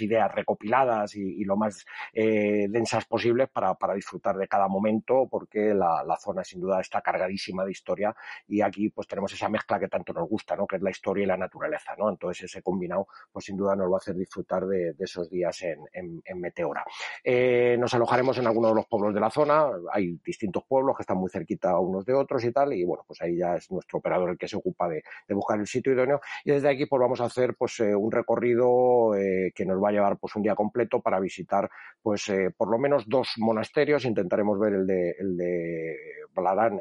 ideas 0.00 0.34
recopiladas 0.34 1.14
y, 1.14 1.44
lo 1.44 1.56
más 1.56 1.84
eh, 2.12 2.66
densas 2.68 3.04
posibles 3.06 3.48
para, 3.48 3.76
disfrutar 3.94 4.36
de 4.36 4.48
cada 4.48 4.68
momento, 4.68 5.26
porque 5.30 5.74
la, 5.74 6.16
zona 6.20 6.44
sin 6.44 6.60
duda 6.60 6.80
está 6.80 7.00
cargadísima 7.00 7.64
de 7.64 7.70
historia 7.70 8.14
y 8.46 8.60
aquí 8.60 8.90
pues 8.90 9.06
tenemos 9.06 9.32
esa 9.32 9.48
mezcla 9.48 9.78
que 9.78 9.88
tanto 9.88 10.12
nos 10.12 10.28
gusta, 10.28 10.56
¿no? 10.56 10.66
que 10.66 10.76
es 10.76 10.82
la 10.82 10.90
historia 10.90 11.24
y 11.24 11.26
la 11.26 11.36
naturaleza. 11.36 11.94
¿no? 11.96 12.10
Entonces 12.10 12.44
ese 12.44 12.62
combinado 12.62 13.06
pues 13.32 13.44
sin 13.44 13.56
duda 13.56 13.76
nos 13.76 13.90
va 13.90 13.94
a 13.94 13.98
hacer 13.98 14.16
disfrutar 14.16 14.66
de, 14.66 14.94
esos 14.98 15.30
días 15.30 15.62
en, 15.62 16.22
Meteora. 16.34 16.84
Eh, 17.24 17.76
nos 17.78 17.94
alojaremos 17.94 18.38
en 18.38 18.46
algunos 18.46 18.70
de 18.70 18.76
los 18.76 18.86
pueblos 18.86 19.14
de 19.14 19.20
la 19.20 19.30
zona, 19.30 19.68
hay 19.92 20.18
distintos 20.24 20.64
pueblos 20.68 20.96
que 20.96 21.02
están 21.02 21.16
muy 21.16 21.30
cerquita 21.30 21.78
unos 21.78 22.04
de 22.04 22.14
otros 22.14 22.44
y 22.44 22.52
tal, 22.52 22.72
y 22.72 22.84
bueno, 22.84 23.04
pues 23.06 23.20
ahí 23.22 23.36
ya 23.36 23.56
es 23.56 23.70
nuestro 23.70 23.98
operador 23.98 24.30
el 24.30 24.38
que 24.38 24.48
se 24.48 24.56
ocupa 24.56 24.88
de, 24.88 25.02
buscar 25.30 25.58
el 25.58 25.66
sitio 25.66 25.92
idóneo 25.92 26.20
y 26.44 26.50
desde 26.50 26.68
aquí 26.68 26.86
pues 26.86 27.00
vamos 27.00 27.20
a 27.20 27.24
hacer 27.24 27.54
pues 27.54 27.78
eh, 27.80 27.94
un 27.94 28.10
recorrido 28.10 29.14
que 29.58 29.66
nos 29.66 29.82
va 29.82 29.88
a 29.88 29.92
llevar 29.92 30.18
pues 30.18 30.36
un 30.36 30.42
día 30.42 30.54
completo 30.54 31.00
para 31.00 31.18
visitar 31.18 31.68
pues 32.00 32.28
eh, 32.28 32.52
por 32.56 32.70
lo 32.70 32.78
menos 32.78 33.08
dos 33.08 33.32
monasterios. 33.38 34.04
Intentaremos 34.04 34.56
ver 34.56 34.74
el 34.74 34.86
de, 34.86 35.16
el 35.18 35.36
de 35.36 35.96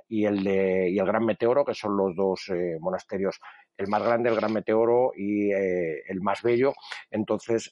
Y 0.07 0.25
el 0.25 0.43
de 0.43 0.89
y 0.89 0.99
el 0.99 1.05
Gran 1.05 1.25
Meteoro, 1.25 1.65
que 1.65 1.73
son 1.73 1.97
los 1.97 2.15
dos 2.15 2.49
eh, 2.49 2.77
monasterios, 2.79 3.39
el 3.77 3.87
más 3.87 4.03
grande, 4.03 4.29
el 4.29 4.35
Gran 4.35 4.53
Meteoro 4.53 5.11
y 5.15 5.51
eh, 5.51 6.03
el 6.07 6.21
más 6.21 6.41
bello. 6.41 6.73
Entonces 7.11 7.71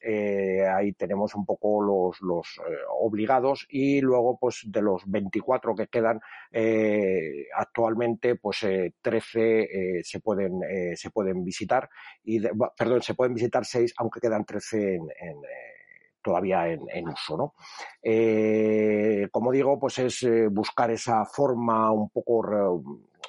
ahí 0.75 0.93
tenemos 0.93 1.35
un 1.35 1.45
poco 1.45 1.81
los, 1.81 2.21
los 2.21 2.59
obligados 2.99 3.65
y 3.69 4.01
luego 4.01 4.37
pues 4.39 4.63
de 4.65 4.81
los 4.81 5.03
24 5.05 5.75
que 5.75 5.87
quedan 5.87 6.19
actualmente 7.55 8.35
pues 8.35 8.65
13 9.01 10.01
se 10.03 10.19
pueden 10.19 10.61
se 10.95 11.09
pueden 11.11 11.43
visitar 11.43 11.89
y 12.23 12.39
perdón 12.77 13.01
se 13.01 13.13
pueden 13.13 13.33
visitar 13.33 13.65
6 13.65 13.93
aunque 13.97 14.19
quedan 14.19 14.45
13 14.45 14.95
en 14.95 15.41
todavía 16.25 16.67
en, 16.67 17.07
uso. 17.07 17.37
¿no? 17.37 17.53
Eh, 18.01 19.27
como 19.31 19.51
digo, 19.51 19.77
pues 19.79 19.99
es 19.99 20.23
eh, 20.23 20.47
buscar 20.47 20.89
esa 20.89 21.23
forma 21.25 21.91
un 21.91 22.09
poco 22.09 22.41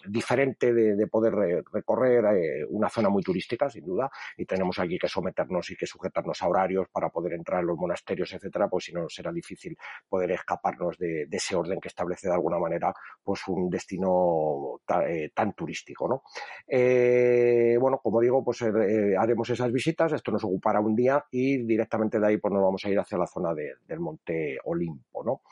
diferente 0.07 0.73
de, 0.73 1.07
poder 1.07 1.65
recorrer 1.73 2.25
eh, 2.37 2.67
una 2.69 2.89
zona 2.89 3.09
muy 3.09 3.23
turística, 3.23 3.71
sin 3.71 3.85
duda, 3.85 4.11
y 4.37 4.45
tenemos 4.45 4.79
aquí 4.79 4.99
que 4.99 5.09
someternos 5.09 5.71
y 5.71 5.77
que 5.77 5.87
sujetarnos 5.87 6.43
a 6.43 6.49
horarios 6.49 6.89
para 6.91 7.09
poder 7.11 7.35
entrar 7.35 7.61
en 7.61 7.67
los 7.67 7.79
monasterios, 7.79 8.33
etcétera, 8.33 8.69
pues 8.69 8.85
si 8.85 8.93
no 8.93 9.09
será 9.09 9.33
difícil 9.33 9.77
poder 10.09 10.33
escaparnos 10.33 10.99
de, 10.99 11.29
ese 11.31 11.55
orden 11.55 11.81
que 11.81 11.89
establece 11.89 12.29
de 12.29 12.35
alguna 12.35 12.59
manera 12.59 12.95
pues 13.23 13.47
un 13.49 13.69
destino 13.69 14.81
eh, 15.07 15.31
tan 15.35 15.53
turístico, 15.53 16.09
¿no? 16.09 16.23
Eh, 16.67 17.77
bueno, 17.79 17.99
como 18.03 18.21
digo, 18.21 18.43
pues 18.43 18.63
haremos 18.63 19.51
esas 19.51 19.71
visitas, 19.71 20.13
esto 20.13 20.33
nos 20.33 20.45
ocupará 20.45 20.81
un 20.81 20.97
día 20.97 21.25
y 21.31 21.59
directamente 21.59 22.19
de 22.19 22.27
ahí 22.27 22.37
pues 22.39 22.53
nos 22.55 22.63
vamos 22.63 22.85
a 22.85 22.89
ir 22.89 22.99
hacia 22.99 23.19
la 23.19 23.27
zona 23.27 23.53
del 23.55 24.01
Monte 24.01 24.59
Olimpo, 24.65 25.23
¿no? 25.25 25.43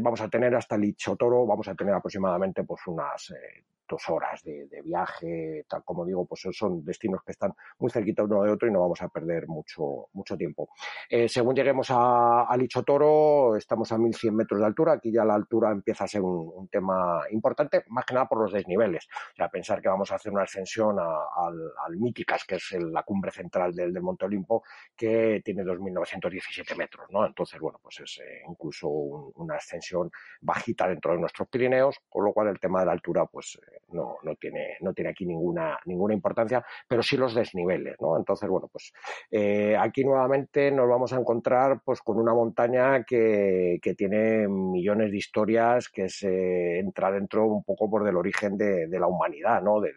vamos 0.00 0.20
a 0.22 0.28
tener 0.28 0.54
hasta 0.54 0.78
Lichotoro, 0.78 1.46
vamos 1.46 1.68
a 1.68 1.74
tener 1.74 1.94
aproximadamente 1.94 2.64
pues 2.64 2.86
unas 2.86 3.30
insane. 3.38 3.77
Dos 3.88 4.08
horas 4.08 4.42
de, 4.42 4.68
viaje, 4.84 5.64
tal 5.68 5.82
como 5.84 6.04
digo, 6.04 6.26
pues 6.26 6.46
son 6.52 6.84
destinos 6.84 7.22
que 7.24 7.32
están 7.32 7.52
muy 7.78 7.90
cerquita 7.90 8.22
uno 8.22 8.42
de 8.42 8.50
otro 8.50 8.68
y 8.68 8.70
no 8.70 8.80
vamos 8.80 9.02
a 9.02 9.08
perder 9.08 9.48
mucho, 9.48 10.08
mucho 10.12 10.36
tiempo. 10.36 10.70
Eh, 11.08 11.28
según 11.28 11.54
lleguemos 11.54 11.90
a, 11.90 12.42
a, 12.44 12.56
Lichotoro, 12.56 13.56
estamos 13.56 13.90
a 13.92 13.98
1100 13.98 14.34
metros 14.34 14.60
de 14.60 14.66
altura, 14.66 14.92
aquí 14.92 15.10
ya 15.10 15.24
la 15.24 15.34
altura 15.34 15.70
empieza 15.70 16.04
a 16.04 16.08
ser 16.08 16.22
un, 16.22 16.68
tema 16.68 17.22
importante, 17.30 17.84
más 17.88 18.04
que 18.04 18.14
nada 18.14 18.28
por 18.28 18.38
los 18.38 18.52
desniveles. 18.52 19.08
O 19.32 19.36
sea, 19.36 19.48
pensar 19.48 19.80
que 19.80 19.88
vamos 19.88 20.10
a 20.12 20.16
hacer 20.16 20.32
una 20.32 20.42
ascensión 20.42 20.98
al, 20.98 21.96
Míticas, 21.96 22.44
que 22.44 22.56
es 22.56 22.72
la 22.72 23.02
cumbre 23.02 23.30
central 23.30 23.74
del, 23.74 23.98
Monte 24.00 24.26
Olimpo, 24.26 24.62
que 24.96 25.40
tiene 25.44 25.64
2.917 25.64 26.76
metros, 26.76 27.06
¿no? 27.10 27.26
Entonces, 27.26 27.58
bueno, 27.58 27.80
pues 27.82 28.00
es 28.00 28.20
eh, 28.20 28.42
incluso 28.48 28.88
una 28.88 29.56
ascensión 29.56 30.10
bajita 30.40 30.86
dentro 30.88 31.12
de 31.12 31.18
nuestros 31.18 31.48
Pirineos, 31.48 31.96
con 32.08 32.24
lo 32.24 32.32
cual 32.32 32.48
el 32.48 32.60
tema 32.60 32.80
de 32.80 32.86
la 32.86 32.92
altura, 32.92 33.26
pues 33.26 33.56
eh, 33.56 33.77
no, 33.92 34.18
no, 34.22 34.34
tiene, 34.36 34.76
no 34.80 34.92
tiene 34.92 35.10
aquí 35.10 35.26
ninguna, 35.26 35.78
ninguna 35.86 36.14
importancia, 36.14 36.64
pero 36.86 37.02
sí 37.02 37.16
los 37.16 37.34
desniveles, 37.34 37.96
¿no? 38.00 38.16
Entonces, 38.16 38.48
bueno, 38.48 38.68
pues 38.70 38.92
eh, 39.30 39.76
aquí 39.78 40.04
nuevamente 40.04 40.70
nos 40.70 40.88
vamos 40.88 41.12
a 41.12 41.18
encontrar 41.18 41.80
pues 41.84 42.00
con 42.00 42.18
una 42.18 42.34
montaña 42.34 43.04
que, 43.04 43.78
que 43.82 43.94
tiene 43.94 44.48
millones 44.48 45.10
de 45.10 45.16
historias, 45.16 45.88
que 45.88 46.08
se 46.08 46.78
entra 46.78 47.10
dentro 47.10 47.46
un 47.46 47.64
poco 47.64 47.90
por 47.90 48.04
del 48.04 48.16
origen 48.16 48.56
de, 48.56 48.86
de 48.86 49.00
la 49.00 49.06
humanidad, 49.06 49.62
¿no? 49.62 49.80
De, 49.80 49.92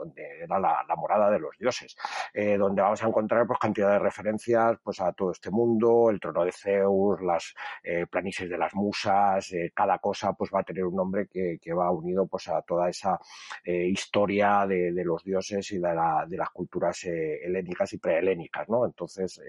donde 0.00 0.44
era 0.44 0.58
la, 0.58 0.84
morada 0.96 1.30
de 1.30 1.38
los 1.38 1.56
dioses, 1.58 1.96
eh, 2.32 2.56
donde 2.56 2.82
vamos 2.82 3.02
a 3.02 3.06
encontrar 3.06 3.46
pues 3.46 3.58
cantidad 3.58 3.92
de 3.92 3.98
referencias 3.98 4.78
pues 4.82 5.00
a 5.00 5.12
todo 5.12 5.30
este 5.32 5.50
mundo, 5.50 6.10
el 6.10 6.18
trono 6.18 6.44
de 6.44 6.52
Zeus, 6.52 7.20
las 7.20 7.54
eh, 7.82 8.06
planicies 8.06 8.48
de 8.48 8.58
las 8.58 8.74
musas, 8.74 9.52
eh, 9.52 9.72
cada 9.74 9.98
cosa 9.98 10.32
pues 10.32 10.50
va 10.54 10.60
a 10.60 10.64
tener 10.64 10.84
un 10.84 10.96
nombre 10.96 11.28
que, 11.28 11.58
va 11.70 11.90
unido 11.92 12.26
pues 12.26 12.48
a 12.48 12.62
toda 12.62 12.88
esa 12.88 13.16
historia 13.64 14.66
de, 14.66 14.92
los 15.04 15.22
dioses 15.22 15.70
y 15.70 15.78
de, 15.78 15.94
las 15.94 16.50
culturas 16.50 17.04
helénicas 17.04 17.92
y 17.92 17.98
prehelénicas, 17.98 18.68
¿no? 18.68 18.84
Entonces 18.84 19.40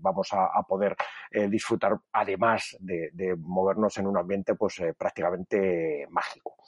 vamos 0.00 0.28
a, 0.32 0.62
poder 0.68 0.94
disfrutar 1.48 1.98
además 2.12 2.76
de, 2.80 3.34
movernos 3.38 3.96
en 3.96 4.06
un 4.06 4.18
ambiente 4.18 4.54
pues 4.56 4.82
prácticamente 4.98 6.06
mágico. 6.10 6.58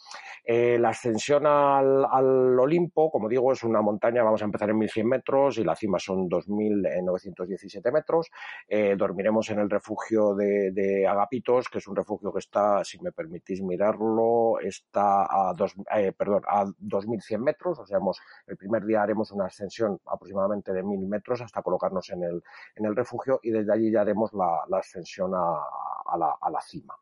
Eh, 0.45 0.79
la 0.79 0.89
ascensión 0.89 1.47
al, 1.47 2.59
Olimpo, 2.59 3.00
como 3.09 3.29
digo, 3.29 3.53
es 3.53 3.63
una 3.63 3.81
montaña, 3.81 4.23
vamos 4.23 4.43
a 4.43 4.45
empezar 4.45 4.71
en 4.71 4.79
1100 4.79 5.07
metros 5.07 5.59
y 5.59 5.65
la 5.65 5.77
cima 5.77 5.99
son 5.99 6.29
2917 6.29 7.93
metros. 7.93 8.31
Eh, 8.69 8.97
dormiremos 8.97 9.49
en 9.51 9.61
el 9.61 9.71
refugio 9.71 10.35
de, 10.35 11.07
Agapitos, 11.09 11.69
que 11.69 11.79
es 11.79 11.87
un 11.87 11.97
refugio 11.97 12.33
que 12.33 12.41
está, 12.41 12.85
si 12.85 13.01
me 13.01 13.13
permitís 13.13 13.63
mirarlo, 13.63 14.59
está 14.61 15.25
a, 15.25 15.55
dos, 15.55 15.75
eh, 15.97 16.13
perdón, 16.13 16.43
a 16.49 16.67
2100 16.79 17.43
metros. 17.43 17.79
O 17.79 17.87
sea, 17.87 17.99
el 18.47 18.57
primer 18.57 18.85
día 18.85 19.03
haremos 19.03 19.31
una 19.33 19.47
ascensión 19.47 19.99
aproximadamente 20.07 20.73
de 20.73 20.83
1000 20.83 21.07
metros 21.07 21.41
hasta 21.41 21.63
colocarnos 21.63 22.11
en 22.11 22.23
el, 22.25 22.97
refugio 22.97 23.39
y 23.43 23.51
desde 23.51 23.73
allí 23.73 23.91
ya 23.93 24.01
haremos 24.01 24.33
la, 24.35 24.79
ascensión 24.79 25.33
a 25.35 26.51
la 26.51 26.61
cima. 26.61 26.95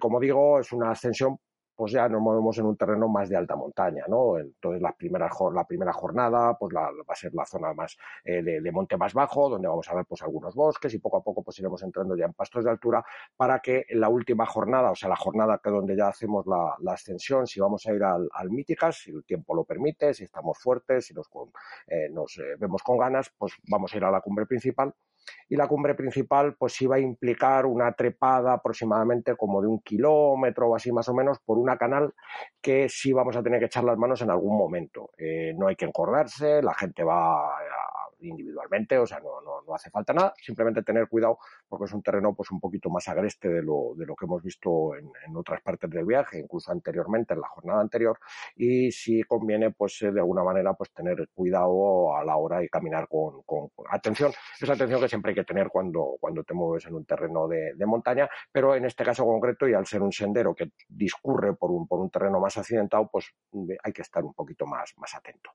como 0.00 0.20
digo, 0.20 0.58
es 0.58 0.72
una 0.72 0.90
ascensión 0.90 1.38
pues 1.76 1.92
ya 1.92 2.08
nos 2.08 2.20
movemos 2.20 2.56
en 2.58 2.66
un 2.66 2.76
terreno 2.76 3.08
más 3.08 3.28
de 3.28 3.36
alta 3.36 3.56
montaña, 3.56 4.04
¿no? 4.08 4.38
Entonces 4.38 4.80
la 4.80 4.92
primera, 4.92 5.28
la 5.52 5.64
primera 5.64 5.92
jornada 5.92 6.56
pues 6.58 6.74
va 6.74 6.90
a 7.08 7.14
ser 7.14 7.34
la 7.34 7.44
zona 7.44 7.72
más 7.74 7.96
eh, 8.24 8.42
de, 8.42 8.72
monte 8.72 8.96
más 8.96 9.14
bajo, 9.14 9.48
donde 9.48 9.68
vamos 9.68 9.88
a 9.88 9.94
ver 9.94 10.04
pues 10.06 10.22
algunos 10.22 10.54
bosques 10.54 10.92
y 10.94 10.98
poco 10.98 11.18
a 11.18 11.22
poco 11.22 11.42
pues 11.42 11.58
iremos 11.58 11.82
entrando 11.82 12.16
ya 12.16 12.26
en 12.26 12.32
pastos 12.32 12.64
de 12.64 12.70
altura 12.70 13.04
para 13.36 13.60
que 13.60 13.84
en 13.88 14.00
la 14.00 14.08
última 14.08 14.46
jornada, 14.46 14.90
o 14.90 14.94
sea 14.94 15.08
la 15.08 15.16
jornada 15.16 15.60
que 15.62 15.70
donde 15.70 15.96
ya 15.96 16.08
hacemos 16.08 16.46
la, 16.46 16.76
ascensión, 16.92 17.46
si 17.46 17.60
vamos 17.60 17.84
a 17.86 17.92
ir 17.92 18.02
al, 18.04 18.28
Míticas, 18.50 18.98
si 18.98 19.10
el 19.10 19.24
tiempo 19.24 19.54
lo 19.54 19.64
permite, 19.64 20.14
si 20.14 20.24
estamos 20.24 20.58
fuertes, 20.58 21.06
si 21.06 21.14
nos, 21.14 21.28
eh, 21.88 22.08
nos 22.10 22.38
eh, 22.38 22.56
vemos 22.58 22.82
con 22.82 22.98
ganas, 22.98 23.32
pues 23.36 23.54
vamos 23.68 23.92
a 23.92 23.96
ir 23.96 24.04
a 24.04 24.10
la 24.12 24.20
cumbre 24.20 24.46
principal 24.46 24.94
y 25.48 25.56
la 25.56 25.68
cumbre 25.68 25.94
principal 25.94 26.54
pues 26.56 26.80
iba 26.82 26.96
a 26.96 27.00
implicar 27.00 27.66
una 27.66 27.92
trepada 27.92 28.54
aproximadamente 28.54 29.36
como 29.36 29.60
de 29.60 29.68
un 29.68 29.80
kilómetro 29.80 30.68
o 30.68 30.76
así 30.76 30.92
más 30.92 31.08
o 31.08 31.14
menos 31.14 31.38
por 31.40 31.58
una 31.58 31.76
canal 31.76 32.14
que 32.60 32.88
sí 32.88 33.12
vamos 33.12 33.36
a 33.36 33.42
tener 33.42 33.60
que 33.60 33.66
echar 33.66 33.84
las 33.84 33.98
manos 33.98 34.22
en 34.22 34.30
algún 34.30 34.56
momento. 34.56 35.10
Eh, 35.18 35.54
no 35.56 35.68
hay 35.68 35.76
que 35.76 35.84
encordarse, 35.84 36.62
la 36.62 36.74
gente 36.74 37.04
va 37.04 37.56
individualmente, 38.20 38.98
o 38.98 39.06
sea, 39.06 39.20
no, 39.20 39.40
no, 39.40 39.62
no, 39.66 39.74
hace 39.74 39.90
falta 39.90 40.12
nada, 40.12 40.32
simplemente 40.36 40.82
tener 40.82 41.08
cuidado 41.08 41.38
porque 41.68 41.86
es 41.86 41.92
un 41.92 42.02
terreno 42.02 42.34
pues 42.34 42.50
un 42.50 42.60
poquito 42.60 42.90
más 42.90 43.08
agreste 43.08 43.48
de 43.48 43.62
lo, 43.62 43.94
de 43.96 44.06
lo 44.06 44.14
que 44.14 44.26
hemos 44.26 44.42
visto 44.42 44.94
en, 44.96 45.10
en 45.26 45.36
otras 45.36 45.60
partes 45.62 45.90
del 45.90 46.04
viaje, 46.04 46.38
incluso 46.38 46.72
anteriormente, 46.72 47.34
en 47.34 47.40
la 47.40 47.48
jornada 47.48 47.80
anterior, 47.80 48.18
y 48.56 48.90
sí 48.92 49.22
conviene 49.22 49.70
pues 49.70 49.98
de 50.00 50.20
alguna 50.20 50.42
manera 50.42 50.74
pues 50.74 50.92
tener 50.92 51.28
cuidado 51.34 52.16
a 52.16 52.24
la 52.24 52.36
hora 52.36 52.58
de 52.58 52.68
caminar 52.68 53.08
con, 53.08 53.42
con, 53.42 53.70
atención, 53.90 54.32
esa 54.60 54.72
atención 54.72 55.00
que 55.00 55.08
siempre 55.08 55.30
hay 55.30 55.36
que 55.36 55.44
tener 55.44 55.68
cuando, 55.68 56.16
cuando 56.20 56.42
te 56.44 56.54
mueves 56.54 56.86
en 56.86 56.94
un 56.94 57.04
terreno 57.04 57.48
de, 57.48 57.74
de 57.74 57.86
montaña, 57.86 58.28
pero 58.50 58.74
en 58.74 58.84
este 58.84 59.04
caso 59.04 59.24
concreto 59.24 59.68
y 59.68 59.74
al 59.74 59.86
ser 59.86 60.02
un 60.02 60.12
sendero 60.12 60.54
que 60.54 60.72
discurre 60.88 61.54
por 61.54 61.70
un, 61.70 61.86
por 61.86 62.00
un 62.00 62.10
terreno 62.10 62.40
más 62.40 62.56
accidentado, 62.56 63.08
pues 63.10 63.32
hay 63.82 63.92
que 63.92 64.02
estar 64.02 64.24
un 64.24 64.34
poquito 64.34 64.66
más, 64.66 64.92
más 64.96 65.14
atento. 65.14 65.50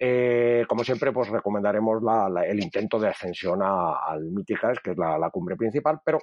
Eh, 0.00 0.64
como 0.68 0.84
siempre, 0.84 1.12
pues 1.12 1.28
recomendaremos 1.28 2.02
la, 2.02 2.44
el 2.46 2.62
intento 2.62 2.98
de 2.98 3.08
ascensión 3.08 3.62
a, 3.62 4.04
al 4.06 4.30
Míticas, 4.30 4.78
que 4.80 4.92
es 4.92 4.98
la, 4.98 5.18
la 5.18 5.30
cumbre 5.38 5.56
principal, 5.56 6.00
pero 6.04 6.18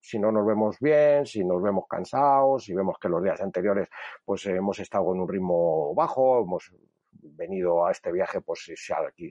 si 0.00 0.18
no 0.18 0.32
nos 0.32 0.46
vemos 0.46 0.78
bien, 0.80 1.26
si 1.26 1.44
nos 1.44 1.62
vemos 1.62 1.84
cansados, 1.88 2.64
si 2.64 2.74
vemos 2.74 2.96
que 2.98 3.08
los 3.08 3.22
días 3.22 3.40
anteriores 3.40 3.88
pues 4.24 4.46
hemos 4.46 4.78
estado 4.78 5.04
con 5.06 5.20
un 5.20 5.28
ritmo 5.28 5.94
bajo, 5.94 6.42
hemos 6.42 6.72
venido 7.10 7.86
a 7.86 7.92
este 7.92 8.10
viaje 8.10 8.40
pues 8.40 8.64
si, 8.64 8.74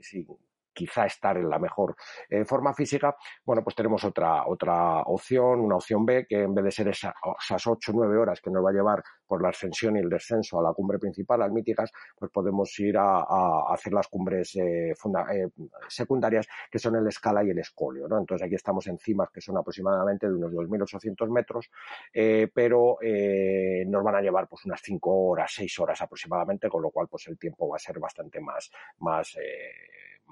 si, 0.02 0.26
quizá 0.74 1.06
estar 1.06 1.36
en 1.36 1.48
la 1.48 1.58
mejor 1.58 1.96
eh, 2.28 2.44
forma 2.44 2.74
física, 2.74 3.16
bueno, 3.44 3.62
pues 3.62 3.76
tenemos 3.76 4.04
otra, 4.04 4.46
otra 4.46 5.02
opción, 5.02 5.60
una 5.60 5.76
opción 5.76 6.04
B, 6.04 6.26
que 6.28 6.42
en 6.42 6.54
vez 6.54 6.64
de 6.64 6.70
ser 6.70 6.88
esa, 6.88 7.14
esas 7.42 7.66
8 7.66 7.92
o 7.92 7.94
9 7.94 8.16
horas 8.18 8.40
que 8.40 8.50
nos 8.50 8.64
va 8.64 8.70
a 8.70 8.72
llevar 8.72 9.02
por 9.26 9.42
la 9.42 9.48
ascensión 9.48 9.96
y 9.96 10.00
el 10.00 10.08
descenso 10.08 10.60
a 10.60 10.62
la 10.62 10.72
cumbre 10.72 10.98
principal, 10.98 11.42
al 11.42 11.52
Míticas, 11.52 11.90
pues 12.18 12.30
podemos 12.30 12.78
ir 12.78 12.96
a, 12.98 13.20
a 13.20 13.72
hacer 13.72 13.92
las 13.92 14.08
cumbres 14.08 14.54
eh, 14.56 14.94
funda, 14.96 15.26
eh, 15.34 15.48
secundarias, 15.88 16.46
que 16.70 16.78
son 16.78 16.96
el 16.96 17.06
Escala 17.06 17.44
y 17.44 17.50
el 17.50 17.58
Escolio, 17.58 18.08
¿no? 18.08 18.18
Entonces 18.18 18.46
aquí 18.46 18.54
estamos 18.54 18.86
en 18.86 18.98
cimas 18.98 19.30
que 19.30 19.40
son 19.40 19.56
aproximadamente 19.56 20.28
de 20.28 20.34
unos 20.34 20.52
2.800 20.52 21.30
metros, 21.30 21.70
eh, 22.12 22.48
pero 22.52 22.98
eh, 23.00 23.84
nos 23.86 24.02
van 24.02 24.16
a 24.16 24.20
llevar 24.20 24.48
pues 24.48 24.64
unas 24.64 24.80
5 24.82 25.10
horas, 25.10 25.52
6 25.54 25.78
horas 25.78 26.00
aproximadamente, 26.00 26.68
con 26.68 26.82
lo 26.82 26.90
cual 26.90 27.08
pues 27.08 27.26
el 27.28 27.38
tiempo 27.38 27.68
va 27.68 27.76
a 27.76 27.80
ser 27.80 27.98
bastante 27.98 28.40
más, 28.40 28.70
más 28.98 29.36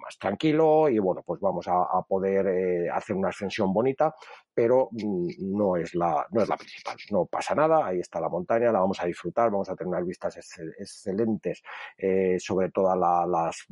más 0.02 0.18
tranquilo 0.18 0.88
y 0.88 0.98
bueno, 0.98 1.22
pues 1.24 1.40
vamos 1.40 1.66
a, 1.68 2.02
poder 2.08 2.46
eh, 2.48 2.90
hacer 2.90 3.16
una 3.16 3.28
ascensión 3.28 3.72
bonita, 3.72 4.14
pero 4.52 4.88
mm, 4.90 5.28
no 5.56 5.76
es, 5.76 5.94
la, 5.94 6.26
no 6.30 6.42
es 6.42 6.48
la 6.48 6.56
principal. 6.56 6.96
No 7.10 7.26
pasa 7.26 7.54
nada, 7.54 7.86
ahí 7.86 8.00
está 8.00 8.20
la 8.20 8.28
montaña, 8.28 8.72
la 8.72 8.80
vamos 8.80 9.00
a 9.00 9.06
disfrutar, 9.06 9.50
vamos 9.50 9.68
a 9.68 9.76
tener 9.76 9.88
unas 9.88 10.06
vistas 10.06 10.36
excel 10.36 10.74
excelentes 10.78 11.62
eh, 11.96 12.36
sobre 12.38 12.70
todas 12.70 12.98
la, 12.98 13.26
las 13.26 13.64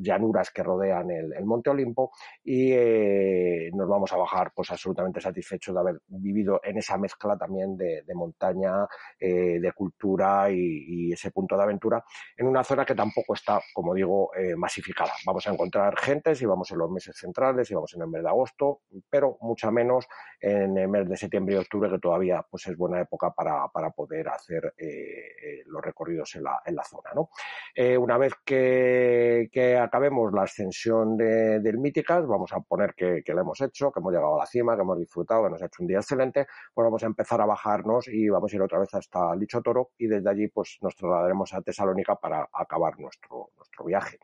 llanuras 0.00 0.50
que 0.50 0.62
rodean 0.62 1.10
el, 1.10 1.44
Monte 1.46 1.70
Olimpo 1.70 2.10
y 2.42 2.72
eh, 2.72 3.70
nos 3.72 3.88
vamos 3.88 4.12
a 4.12 4.16
bajar 4.16 4.50
pues 4.52 4.68
absolutamente 4.72 5.20
satisfechos 5.20 5.72
de 5.72 5.80
haber 5.80 6.00
vivido 6.08 6.60
en 6.64 6.78
esa 6.78 6.98
mezcla 6.98 7.38
también 7.38 7.76
de, 7.76 8.02
montaña, 8.14 8.86
de 9.20 9.72
cultura 9.74 10.50
y, 10.50 11.12
ese 11.12 11.30
punto 11.30 11.56
de 11.56 11.62
aventura 11.62 12.04
en 12.36 12.48
una 12.48 12.64
zona 12.64 12.84
que 12.84 12.94
tampoco 12.94 13.34
está, 13.34 13.60
como 13.72 13.94
digo, 13.94 14.30
masificada. 14.56 15.12
Vamos 15.24 15.46
a 15.46 15.52
encontrar 15.52 15.75
gente 15.96 16.34
si 16.34 16.46
vamos 16.46 16.70
en 16.70 16.78
los 16.78 16.90
meses 16.90 17.16
centrales, 17.16 17.68
si 17.68 17.74
vamos 17.74 17.92
en 17.94 18.02
el 18.02 18.08
mes 18.08 18.22
de 18.22 18.28
agosto, 18.28 18.82
pero 19.08 19.36
mucha 19.40 19.70
menos 19.70 20.06
en 20.40 20.76
el 20.76 20.88
mes 20.88 21.08
de 21.08 21.16
septiembre 21.16 21.54
y 21.54 21.58
octubre, 21.58 21.90
que 21.90 21.98
todavía 21.98 22.44
pues 22.48 22.66
es 22.66 22.76
buena 22.76 23.00
época 23.00 23.30
para, 23.30 23.68
para 23.68 23.90
poder 23.90 24.28
hacer 24.28 24.74
eh, 24.76 25.62
los 25.66 25.82
recorridos 25.82 26.34
en 26.36 26.44
la, 26.44 26.60
en 26.64 26.76
la 26.76 26.84
zona. 26.84 27.10
¿no? 27.14 27.30
Eh, 27.74 27.96
una 27.96 28.18
vez 28.18 28.34
que, 28.44 29.48
acabemos 29.80 30.32
la 30.32 30.42
ascensión 30.42 31.16
de, 31.16 31.60
del 31.60 31.78
Míticas, 31.78 32.26
vamos 32.26 32.52
a 32.52 32.60
poner 32.60 32.94
que, 32.94 33.22
que 33.24 33.34
lo 33.34 33.40
hemos 33.40 33.60
hecho, 33.60 33.90
que 33.90 34.00
hemos 34.00 34.12
llegado 34.12 34.36
a 34.36 34.38
la 34.40 34.46
cima, 34.46 34.74
que 34.76 34.82
hemos 34.82 34.98
disfrutado, 34.98 35.44
que 35.44 35.50
nos 35.50 35.62
ha 35.62 35.66
hecho 35.66 35.82
un 35.82 35.88
día 35.88 35.98
excelente, 35.98 36.46
pues 36.74 36.84
vamos 36.84 37.02
a 37.02 37.06
empezar 37.06 37.40
a 37.40 37.46
bajarnos 37.46 38.08
y 38.08 38.28
vamos 38.28 38.52
a 38.52 38.56
ir 38.56 38.62
otra 38.62 38.78
vez 38.78 38.94
hasta 38.94 39.34
Licho 39.34 39.60
Toro 39.62 39.90
y 39.98 40.06
desde 40.06 40.28
allí 40.30 40.48
pues 40.48 40.78
nos 40.80 40.94
trasladaremos 40.94 41.52
a 41.54 41.62
Tesalónica 41.62 42.16
para 42.16 42.48
acabar 42.52 42.98
nuestro, 42.98 43.50
nuestro 43.56 43.84
viaje. 43.84 44.18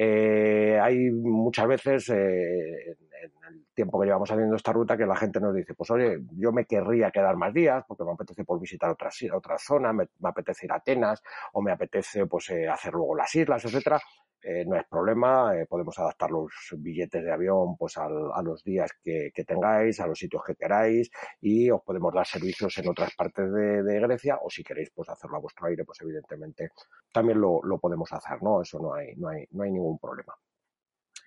Eh, 0.00 0.78
hay 0.80 1.10
muchas 1.10 1.66
veces 1.66 2.08
eh, 2.10 2.92
en 2.92 3.32
el 3.48 3.66
tiempo 3.74 3.98
que 3.98 4.06
llevamos 4.06 4.30
haciendo 4.30 4.54
esta 4.54 4.72
ruta 4.72 4.96
que 4.96 5.04
la 5.06 5.16
gente 5.16 5.40
nos 5.40 5.52
dice, 5.52 5.74
pues 5.74 5.90
oye, 5.90 6.20
yo 6.36 6.52
me 6.52 6.66
querría 6.66 7.10
quedar 7.10 7.36
más 7.36 7.52
días 7.52 7.84
porque 7.88 8.04
me 8.04 8.12
apetece 8.12 8.44
por 8.44 8.60
visitar 8.60 8.90
otras 8.90 9.18
otras 9.34 9.60
zonas, 9.60 9.92
me, 9.92 10.04
me 10.20 10.28
apetece 10.28 10.66
ir 10.66 10.72
a 10.72 10.76
Atenas 10.76 11.20
o 11.52 11.62
me 11.62 11.72
apetece 11.72 12.26
pues 12.26 12.48
eh, 12.50 12.68
hacer 12.68 12.92
luego 12.92 13.16
las 13.16 13.34
islas, 13.34 13.64
etcétera. 13.64 14.00
Eh, 14.42 14.64
no 14.64 14.76
es 14.76 14.86
problema, 14.86 15.56
eh, 15.56 15.66
podemos 15.66 15.98
adaptar 15.98 16.30
los 16.30 16.52
billetes 16.78 17.24
de 17.24 17.32
avión 17.32 17.76
pues 17.76 17.96
al, 17.96 18.30
a 18.32 18.40
los 18.42 18.62
días 18.62 18.90
que, 19.02 19.30
que, 19.34 19.44
tengáis, 19.44 19.98
a 20.00 20.06
los 20.06 20.18
sitios 20.18 20.42
que 20.46 20.54
queráis 20.54 21.10
y 21.40 21.70
os 21.70 21.82
podemos 21.82 22.14
dar 22.14 22.26
servicios 22.26 22.78
en 22.78 22.88
otras 22.88 23.14
partes 23.16 23.52
de, 23.52 23.82
de, 23.82 24.00
Grecia 24.00 24.38
o 24.40 24.48
si 24.48 24.62
queréis 24.62 24.90
pues 24.94 25.08
hacerlo 25.08 25.38
a 25.38 25.40
vuestro 25.40 25.66
aire, 25.66 25.84
pues 25.84 26.00
evidentemente 26.02 26.70
también 27.12 27.40
lo, 27.40 27.60
lo 27.64 27.78
podemos 27.78 28.12
hacer, 28.12 28.40
¿no? 28.42 28.62
Eso 28.62 28.78
no 28.78 28.94
hay, 28.94 29.16
no 29.16 29.28
hay, 29.28 29.44
no 29.50 29.64
hay 29.64 29.72
ningún 29.72 29.98
problema. 29.98 30.34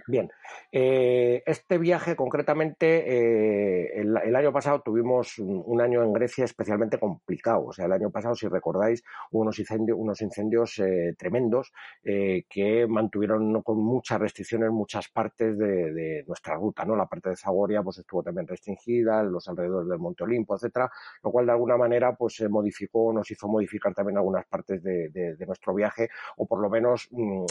Bien, 0.07 0.31
eh, 0.71 1.43
este 1.45 1.77
viaje 1.77 2.15
concretamente, 2.15 3.03
eh, 3.07 4.01
el, 4.01 4.35
año 4.35 4.51
pasado 4.51 4.81
tuvimos 4.81 5.37
un, 5.37 5.81
año 5.81 6.03
en 6.03 6.13
Grecia 6.13 6.45
especialmente 6.45 6.97
complicado. 6.97 7.65
O 7.65 7.73
sea, 7.73 7.85
el 7.85 7.91
año 7.91 8.09
pasado, 8.09 8.35
si 8.35 8.47
recordáis, 8.47 9.03
hubo 9.31 9.41
unos 9.41 9.59
incendios, 9.59 9.97
unos 9.99 10.21
incendios 10.21 10.79
eh, 10.79 11.13
tremendos 11.17 11.71
eh, 12.03 12.45
que 12.49 12.87
mantuvieron 12.87 13.61
con 13.61 13.77
muchas 13.79 14.19
restricciones 14.19 14.71
muchas 14.71 15.09
partes 15.09 15.57
de, 15.57 16.23
nuestra 16.27 16.55
ruta. 16.55 16.85
¿no? 16.85 16.95
La 16.95 17.05
parte 17.05 17.29
de 17.29 17.35
Zagoria 17.35 17.83
pues, 17.83 17.99
estuvo 17.99 18.23
también 18.23 18.47
restringida, 18.47 19.23
los 19.23 19.47
alrededores 19.47 19.89
del 19.89 19.99
Monte 19.99 20.23
Olimpo, 20.23 20.55
etcétera, 20.55 20.89
lo 21.23 21.31
cual 21.31 21.45
de 21.45 21.51
alguna 21.51 21.77
manera 21.77 22.15
pues, 22.15 22.41
modificó, 22.49 23.11
nos 23.13 23.29
hizo 23.29 23.47
modificar 23.47 23.93
también 23.93 24.17
algunas 24.17 24.45
partes 24.45 24.81
de, 24.81 25.09
de 25.09 25.45
nuestro 25.45 25.73
viaje, 25.73 26.09
o 26.37 26.45
por 26.47 26.61
lo 26.61 26.69
menos 26.69 27.07
mmm, 27.11 27.45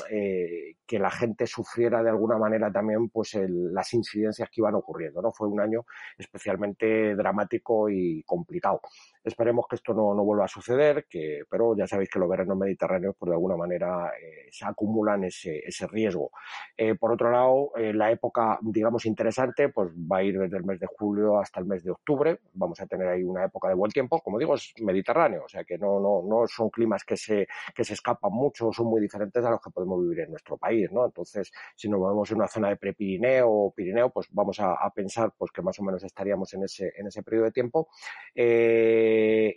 que 0.87 0.99
la 0.99 1.11
gente 1.11 1.47
sufriera 1.47 2.03
de 2.03 2.11
alguna 2.11 2.39
manera 2.41 2.73
también 2.73 3.09
pues 3.11 3.35
el, 3.35 3.73
las 3.73 3.93
incidencias 3.95 4.49
que 4.49 4.61
iban 4.61 4.75
ocurriendo. 4.75 5.23
¿no? 5.23 5.31
Fue 5.31 5.47
un 5.47 5.61
año 5.61 5.85
especialmente 6.19 7.15
dramático 7.15 7.89
y 7.89 8.23
complicado. 8.25 8.81
Esperemos 9.23 9.67
que 9.69 9.77
esto 9.77 9.93
no, 9.95 10.15
no 10.15 10.25
vuelva 10.25 10.45
a 10.45 10.49
suceder, 10.49 11.07
que, 11.09 11.43
pero 11.49 11.77
ya 11.77 11.87
sabéis 11.87 12.11
que 12.11 12.19
los 12.19 12.29
veranos 12.29 12.57
mediterráneos 12.57 13.15
pues 13.19 13.29
de 13.29 13.35
alguna 13.35 13.57
manera 13.57 14.13
eh, 14.21 14.49
se 14.51 14.65
acumulan 14.65 15.25
ese, 15.25 15.59
ese 15.59 15.87
riesgo. 15.87 16.31
Eh, 16.77 16.95
por 16.95 17.13
otro 17.13 17.31
lado, 17.31 17.73
eh, 17.77 17.93
la 17.93 18.11
época, 18.11 18.59
digamos, 18.63 19.07
interesante, 19.07 19.69
pues 19.69 19.91
va 19.91 20.19
a 20.19 20.23
ir 20.23 20.39
desde 20.39 20.57
el 20.57 20.65
mes 20.65 20.81
de 20.81 20.87
julio 20.87 21.39
hasta 21.39 21.61
el 21.61 21.67
mes 21.67 21.85
de 21.85 21.91
octubre. 21.91 22.41
Vamos 22.55 22.81
a 22.81 22.87
tener 22.87 23.09
ahí 23.09 23.23
una 23.23 23.45
época 23.45 23.69
de 23.69 23.75
buen 23.75 23.91
tiempo. 23.91 24.21
Como 24.21 24.39
digo, 24.39 24.55
es 24.55 24.73
mediterráneo, 24.81 25.45
o 25.45 25.49
sea 25.49 25.65
que 25.65 25.79
no, 25.79 26.01
no, 26.01 26.23
no 26.27 26.47
son 26.47 26.71
climas 26.71 27.05
que 27.05 27.17
se, 27.17 27.47
que 27.75 27.85
se 27.85 27.95
escapan 27.95 28.33
mucho, 28.33 28.73
son 28.73 28.87
muy 28.87 29.01
diferentes 29.01 29.45
a 29.45 29.51
los 29.51 29.61
que 29.61 29.71
podemos 29.71 30.01
vivir 30.03 30.21
en 30.21 30.31
nuestro 30.31 30.57
país, 30.57 30.91
¿no? 30.93 31.05
Entonces, 31.05 31.51
si 31.75 31.89
nos 31.89 32.01
movemos 32.01 32.31
en 32.31 32.37
una 32.39 32.49
zona 32.49 32.69
de 32.69 32.77
prepirineo 32.77 33.51
o 33.51 33.71
Pirineo, 33.73 34.11
pues 34.11 34.29
vamos 34.31 34.59
a, 34.61 34.77
pensar 34.95 35.33
pues 35.39 35.51
que 35.53 35.63
más 35.63 35.79
o 35.79 35.83
menos 35.83 36.03
estaríamos 36.03 36.53
en 36.55 36.65
ese, 36.65 36.93
en 36.97 37.07
ese 37.07 37.23
periodo 37.23 37.45
de 37.45 37.53
tiempo. 37.53 37.89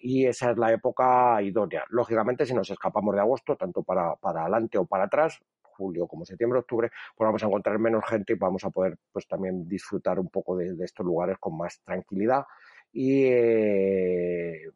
Y 0.01 0.25
esa 0.25 0.51
es 0.51 0.57
la 0.57 0.71
época 0.71 1.41
idónea. 1.41 1.83
Lógicamente, 1.89 2.45
si 2.45 2.53
nos 2.53 2.69
escapamos 2.69 3.15
de 3.15 3.21
agosto, 3.21 3.55
tanto 3.55 3.83
para, 3.83 4.15
para 4.15 4.41
adelante 4.41 4.77
o 4.77 4.85
para 4.85 5.05
atrás, 5.05 5.39
julio 5.61 6.07
como 6.07 6.25
septiembre, 6.25 6.59
octubre, 6.59 6.89
pues 7.15 7.25
vamos 7.25 7.43
a 7.43 7.47
encontrar 7.47 7.79
menos 7.79 8.05
gente 8.05 8.33
y 8.33 8.35
vamos 8.35 8.63
a 8.63 8.69
poder 8.69 8.97
pues 9.11 9.27
también 9.27 9.67
disfrutar 9.67 10.19
un 10.19 10.29
poco 10.29 10.55
de, 10.55 10.73
de 10.73 10.85
estos 10.85 11.05
lugares 11.05 11.37
con 11.39 11.57
más 11.57 11.79
tranquilidad 11.83 12.45
y 12.93 13.25
eh, 13.25 14.69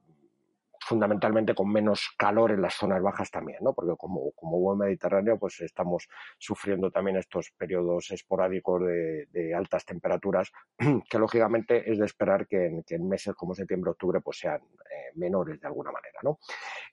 fundamentalmente 0.88 1.54
con 1.54 1.70
menos 1.70 2.14
calor 2.18 2.52
en 2.52 2.62
las 2.62 2.76
zonas 2.76 3.02
bajas 3.02 3.30
también, 3.30 3.58
¿no? 3.62 3.74
Porque 3.74 3.94
como, 3.98 4.32
como 4.32 4.58
buen 4.58 4.80
mediterráneo, 4.80 5.38
pues 5.38 5.60
estamos 5.60 6.08
sufriendo 6.38 6.90
también 6.92 7.18
estos 7.18 7.52
periodos 7.52 8.10
esporádicos 8.12 8.82
de, 8.86 9.54
altas 9.54 9.84
temperaturas, 9.84 10.52
que 11.10 11.20
lógicamente 11.20 11.92
es 11.92 12.00
de 12.00 12.06
esperar 12.06 12.48
que 12.48 12.84
en, 12.88 13.10
meses 13.10 13.36
como 13.36 13.54
septiembre, 13.54 13.92
octubre, 13.92 14.22
pues 14.22 14.38
sean 14.38 14.62
eh, 14.62 15.12
menores 15.16 15.60
de 15.60 15.68
alguna 15.68 15.92
manera, 15.92 16.20
¿no? 16.24 16.40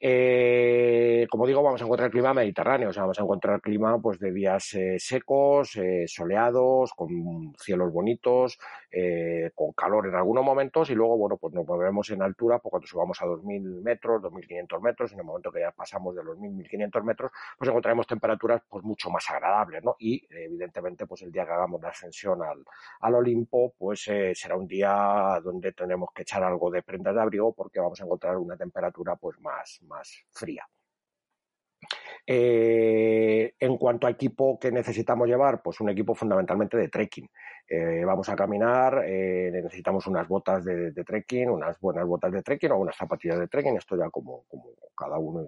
Eh, 0.00 1.26
como 1.30 1.46
digo, 1.46 1.62
vamos 1.62 1.80
a 1.80 1.84
encontrar 1.84 2.10
clima 2.10 2.34
mediterráneo, 2.34 2.88
o 2.88 2.92
sea, 2.92 3.04
vamos 3.04 3.20
a 3.20 3.22
encontrar 3.22 3.60
clima 3.60 4.00
pues 4.00 4.18
de 4.18 4.32
días 4.32 4.74
eh, 4.74 4.96
secos, 4.98 5.78
soleados, 6.06 6.92
con 6.94 7.54
cielos 7.58 7.92
bonitos, 7.92 8.58
con 9.54 9.72
calor 9.72 10.08
en 10.08 10.14
algunos 10.14 10.44
momentos 10.44 10.90
y 10.90 10.94
luego, 10.94 11.16
bueno, 11.16 11.36
pues 11.36 11.52
nos 11.54 11.66
movemos 11.66 12.10
en 12.10 12.22
altura, 12.22 12.58
pues 12.58 12.70
cuando 12.70 12.86
subamos 12.86 13.20
a 13.22 13.26
2000 13.26 13.83
metros, 13.84 14.22
2.500 14.22 14.80
metros, 14.80 15.12
en 15.12 15.20
el 15.20 15.24
momento 15.24 15.52
que 15.52 15.60
ya 15.60 15.70
pasamos 15.70 16.16
de 16.16 16.24
los 16.24 16.36
1.500 16.38 17.04
metros, 17.04 17.30
pues 17.58 17.68
encontraremos 17.68 18.06
temperaturas 18.06 18.62
pues 18.68 18.82
mucho 18.84 19.10
más 19.10 19.28
agradables, 19.30 19.84
¿no? 19.84 19.96
Y 19.98 20.26
evidentemente 20.30 21.06
pues 21.06 21.22
el 21.22 21.30
día 21.30 21.44
que 21.46 21.52
hagamos 21.52 21.80
la 21.80 21.90
ascensión 21.90 22.42
al, 22.42 22.64
al 23.00 23.14
Olimpo, 23.14 23.74
pues 23.78 24.08
eh, 24.08 24.32
será 24.34 24.56
un 24.56 24.66
día 24.66 25.40
donde 25.44 25.72
tendremos 25.72 26.08
que 26.14 26.22
echar 26.22 26.42
algo 26.42 26.70
de 26.70 26.82
prendas 26.82 27.14
de 27.14 27.20
abrigo 27.20 27.52
porque 27.54 27.80
vamos 27.80 28.00
a 28.00 28.04
encontrar 28.04 28.36
una 28.36 28.56
temperatura 28.56 29.16
pues 29.16 29.38
más, 29.40 29.80
más 29.82 30.24
fría. 30.32 30.66
Eh, 32.26 33.54
en 33.60 33.76
cuanto 33.76 34.06
a 34.06 34.10
equipo 34.10 34.58
que 34.58 34.72
necesitamos 34.72 35.28
llevar, 35.28 35.62
pues 35.62 35.80
un 35.80 35.90
equipo 35.90 36.14
fundamentalmente 36.14 36.76
de 36.76 36.88
trekking. 36.88 37.28
vamos 38.06 38.28
a 38.28 38.36
caminar, 38.36 39.02
necesitamos 39.06 40.06
unas 40.06 40.28
botas 40.28 40.64
de, 40.64 40.92
trekking, 40.92 41.50
unas 41.50 41.78
buenas 41.80 42.06
botas 42.06 42.32
de 42.32 42.42
trekking 42.42 42.72
o 42.72 42.78
unas 42.78 42.96
zapatillas 42.96 43.38
de 43.38 43.48
trekking, 43.48 43.76
esto 43.76 43.96
ya 43.96 44.10
como, 44.10 44.44
como 44.48 44.70
cada 44.96 45.18
uno 45.18 45.46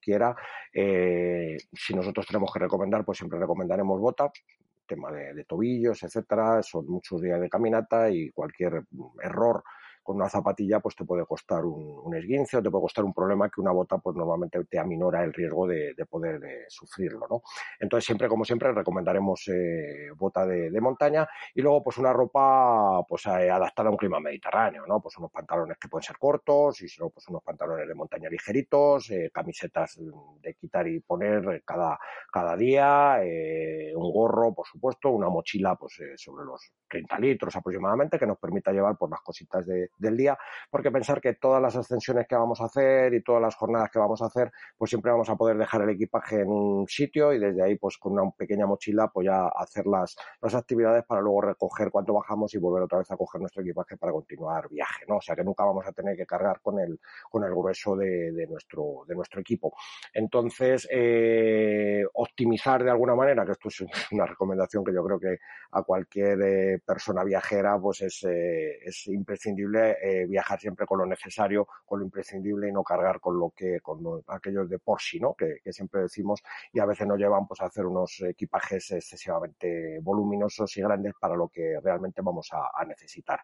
quiera. 0.00 0.34
si 0.72 1.94
nosotros 1.94 2.26
tenemos 2.26 2.52
que 2.52 2.60
recomendar, 2.60 3.04
pues 3.04 3.18
siempre 3.18 3.38
recomendaremos 3.38 4.00
botas, 4.00 4.30
tema 4.86 5.12
de 5.12 5.44
tobillos, 5.44 6.02
etcétera. 6.02 6.62
Son 6.62 6.86
muchos 6.86 7.20
días 7.20 7.40
de 7.40 7.48
caminata 7.48 8.10
y 8.10 8.30
cualquier 8.30 8.84
error 9.22 9.62
con 10.06 10.16
una 10.16 10.28
zapatilla 10.28 10.78
pues 10.78 10.94
te 10.94 11.04
puede 11.04 11.26
costar 11.26 11.64
un, 11.64 12.14
esguince 12.14 12.56
o 12.56 12.62
te 12.62 12.70
puede 12.70 12.82
costar 12.82 13.04
un 13.04 13.12
problema 13.12 13.50
que 13.50 13.60
una 13.60 13.72
bota 13.72 13.98
pues 13.98 14.14
normalmente 14.16 14.64
te 14.64 14.78
aminora 14.78 15.24
el 15.24 15.32
riesgo 15.32 15.66
de, 15.66 15.94
poder 16.08 16.42
eh, 16.44 16.64
sufrirlo, 16.68 17.26
¿no? 17.28 17.42
Entonces 17.80 18.06
siempre, 18.06 18.28
como 18.28 18.44
siempre, 18.44 18.72
recomendaremos 18.72 19.48
eh, 19.48 20.10
bota 20.16 20.46
de, 20.46 20.80
montaña 20.80 21.26
y 21.54 21.62
luego 21.62 21.82
pues 21.82 21.98
una 21.98 22.12
ropa 22.12 23.02
pues 23.08 23.26
eh, 23.26 23.50
adaptada 23.50 23.88
a 23.88 23.90
un 23.90 23.96
clima 23.96 24.20
mediterráneo, 24.20 24.86
¿no? 24.86 25.00
Pues 25.00 25.18
unos 25.18 25.32
pantalones 25.32 25.78
que 25.78 25.88
pueden 25.88 26.04
ser 26.04 26.16
cortos 26.18 26.80
y 26.82 26.88
si 26.88 27.00
no, 27.00 27.10
pues 27.10 27.26
unos 27.28 27.42
pantalones 27.42 27.88
de 27.88 27.94
montaña 27.94 28.28
ligeritos, 28.28 29.10
camisetas 29.32 29.98
de 30.40 30.54
quitar 30.54 30.86
y 30.86 31.00
poner 31.00 31.62
cada, 31.64 31.98
cada 32.30 32.56
día, 32.56 33.20
un 33.96 34.12
gorro, 34.12 34.54
por 34.54 34.66
supuesto, 34.66 35.10
una 35.10 35.28
mochila 35.28 35.74
pues 35.74 35.98
sobre 36.16 36.44
los 36.44 36.72
30 36.88 37.18
litros 37.18 37.56
aproximadamente 37.56 38.18
que 38.18 38.26
nos 38.26 38.38
permita 38.38 38.70
llevar 38.70 38.96
por 38.96 39.10
las 39.10 39.20
cositas 39.22 39.66
de, 39.66 39.90
del 39.98 40.16
día, 40.16 40.38
porque 40.70 40.90
pensar 40.90 41.20
que 41.20 41.34
todas 41.34 41.60
las 41.62 41.76
ascensiones 41.76 42.26
que 42.26 42.36
vamos 42.36 42.60
a 42.60 42.66
hacer 42.66 43.14
y 43.14 43.22
todas 43.22 43.42
las 43.42 43.54
jornadas 43.54 43.90
que 43.90 43.98
vamos 43.98 44.22
a 44.22 44.26
hacer, 44.26 44.50
pues 44.76 44.90
siempre 44.90 45.10
vamos 45.10 45.28
a 45.28 45.36
poder 45.36 45.56
dejar 45.56 45.82
el 45.82 45.90
equipaje 45.90 46.40
en 46.40 46.48
un 46.48 46.86
sitio 46.88 47.32
y 47.32 47.38
desde 47.38 47.62
ahí, 47.62 47.76
pues 47.76 47.98
con 47.98 48.12
una 48.12 48.30
pequeña 48.30 48.66
mochila, 48.66 49.08
pues 49.08 49.26
ya 49.26 49.46
hacer 49.48 49.86
las, 49.86 50.16
las 50.40 50.54
actividades 50.54 51.04
para 51.04 51.20
luego 51.20 51.42
recoger 51.42 51.90
cuánto 51.90 52.14
bajamos 52.14 52.54
y 52.54 52.58
volver 52.58 52.82
otra 52.84 52.98
vez 52.98 53.10
a 53.10 53.16
coger 53.16 53.40
nuestro 53.40 53.62
equipaje 53.62 53.96
para 53.96 54.12
continuar 54.12 54.68
viaje, 54.68 55.04
¿no? 55.08 55.16
O 55.16 55.20
sea 55.20 55.34
que 55.34 55.44
nunca 55.44 55.64
vamos 55.64 55.86
a 55.86 55.92
tener 55.92 56.16
que 56.16 56.26
cargar 56.26 56.60
con 56.60 56.78
el, 56.78 57.00
con 57.30 57.44
el 57.44 57.50
grueso 57.50 57.96
de, 57.96 58.32
de 58.32 58.46
nuestro, 58.46 59.04
de 59.06 59.14
nuestro 59.14 59.40
equipo. 59.40 59.74
Entonces, 60.12 60.88
eh, 60.90 62.04
optimizar 62.14 62.82
de 62.82 62.90
alguna 62.90 63.14
manera, 63.14 63.44
que 63.44 63.52
esto 63.52 63.68
es 63.68 63.84
una 64.12 64.26
recomendación 64.26 64.84
que 64.84 64.92
yo 64.92 65.04
creo 65.04 65.18
que 65.18 65.38
a 65.72 65.82
cualquier 65.82 66.40
eh, 66.42 66.78
persona 66.84 67.24
viajera, 67.24 67.78
pues 67.78 68.02
es, 68.02 68.24
eh, 68.24 68.78
es 68.84 69.06
imprescindible 69.08 69.85
eh, 69.92 70.26
viajar 70.26 70.58
siempre 70.60 70.86
con 70.86 70.98
lo 70.98 71.06
necesario, 71.06 71.66
con 71.84 72.00
lo 72.00 72.04
imprescindible 72.04 72.68
y 72.68 72.72
no 72.72 72.82
cargar 72.82 73.20
con 73.20 73.38
lo 73.38 73.50
que, 73.50 73.80
con 73.80 74.22
aquellos 74.28 74.68
de 74.68 74.78
por 74.78 75.00
sí, 75.00 75.20
¿no? 75.20 75.34
Que, 75.34 75.60
siempre 75.72 76.02
decimos 76.02 76.42
y 76.72 76.78
a 76.80 76.86
veces 76.86 77.06
nos 77.06 77.18
llevan 77.18 77.46
pues 77.46 77.60
a 77.60 77.66
hacer 77.66 77.84
unos 77.84 78.20
equipajes 78.22 78.92
excesivamente 78.92 79.98
voluminosos 80.00 80.74
y 80.76 80.80
grandes 80.80 81.12
para 81.20 81.36
lo 81.36 81.48
que 81.48 81.78
realmente 81.82 82.22
vamos 82.22 82.50
a, 82.52 82.84
necesitar. 82.86 83.40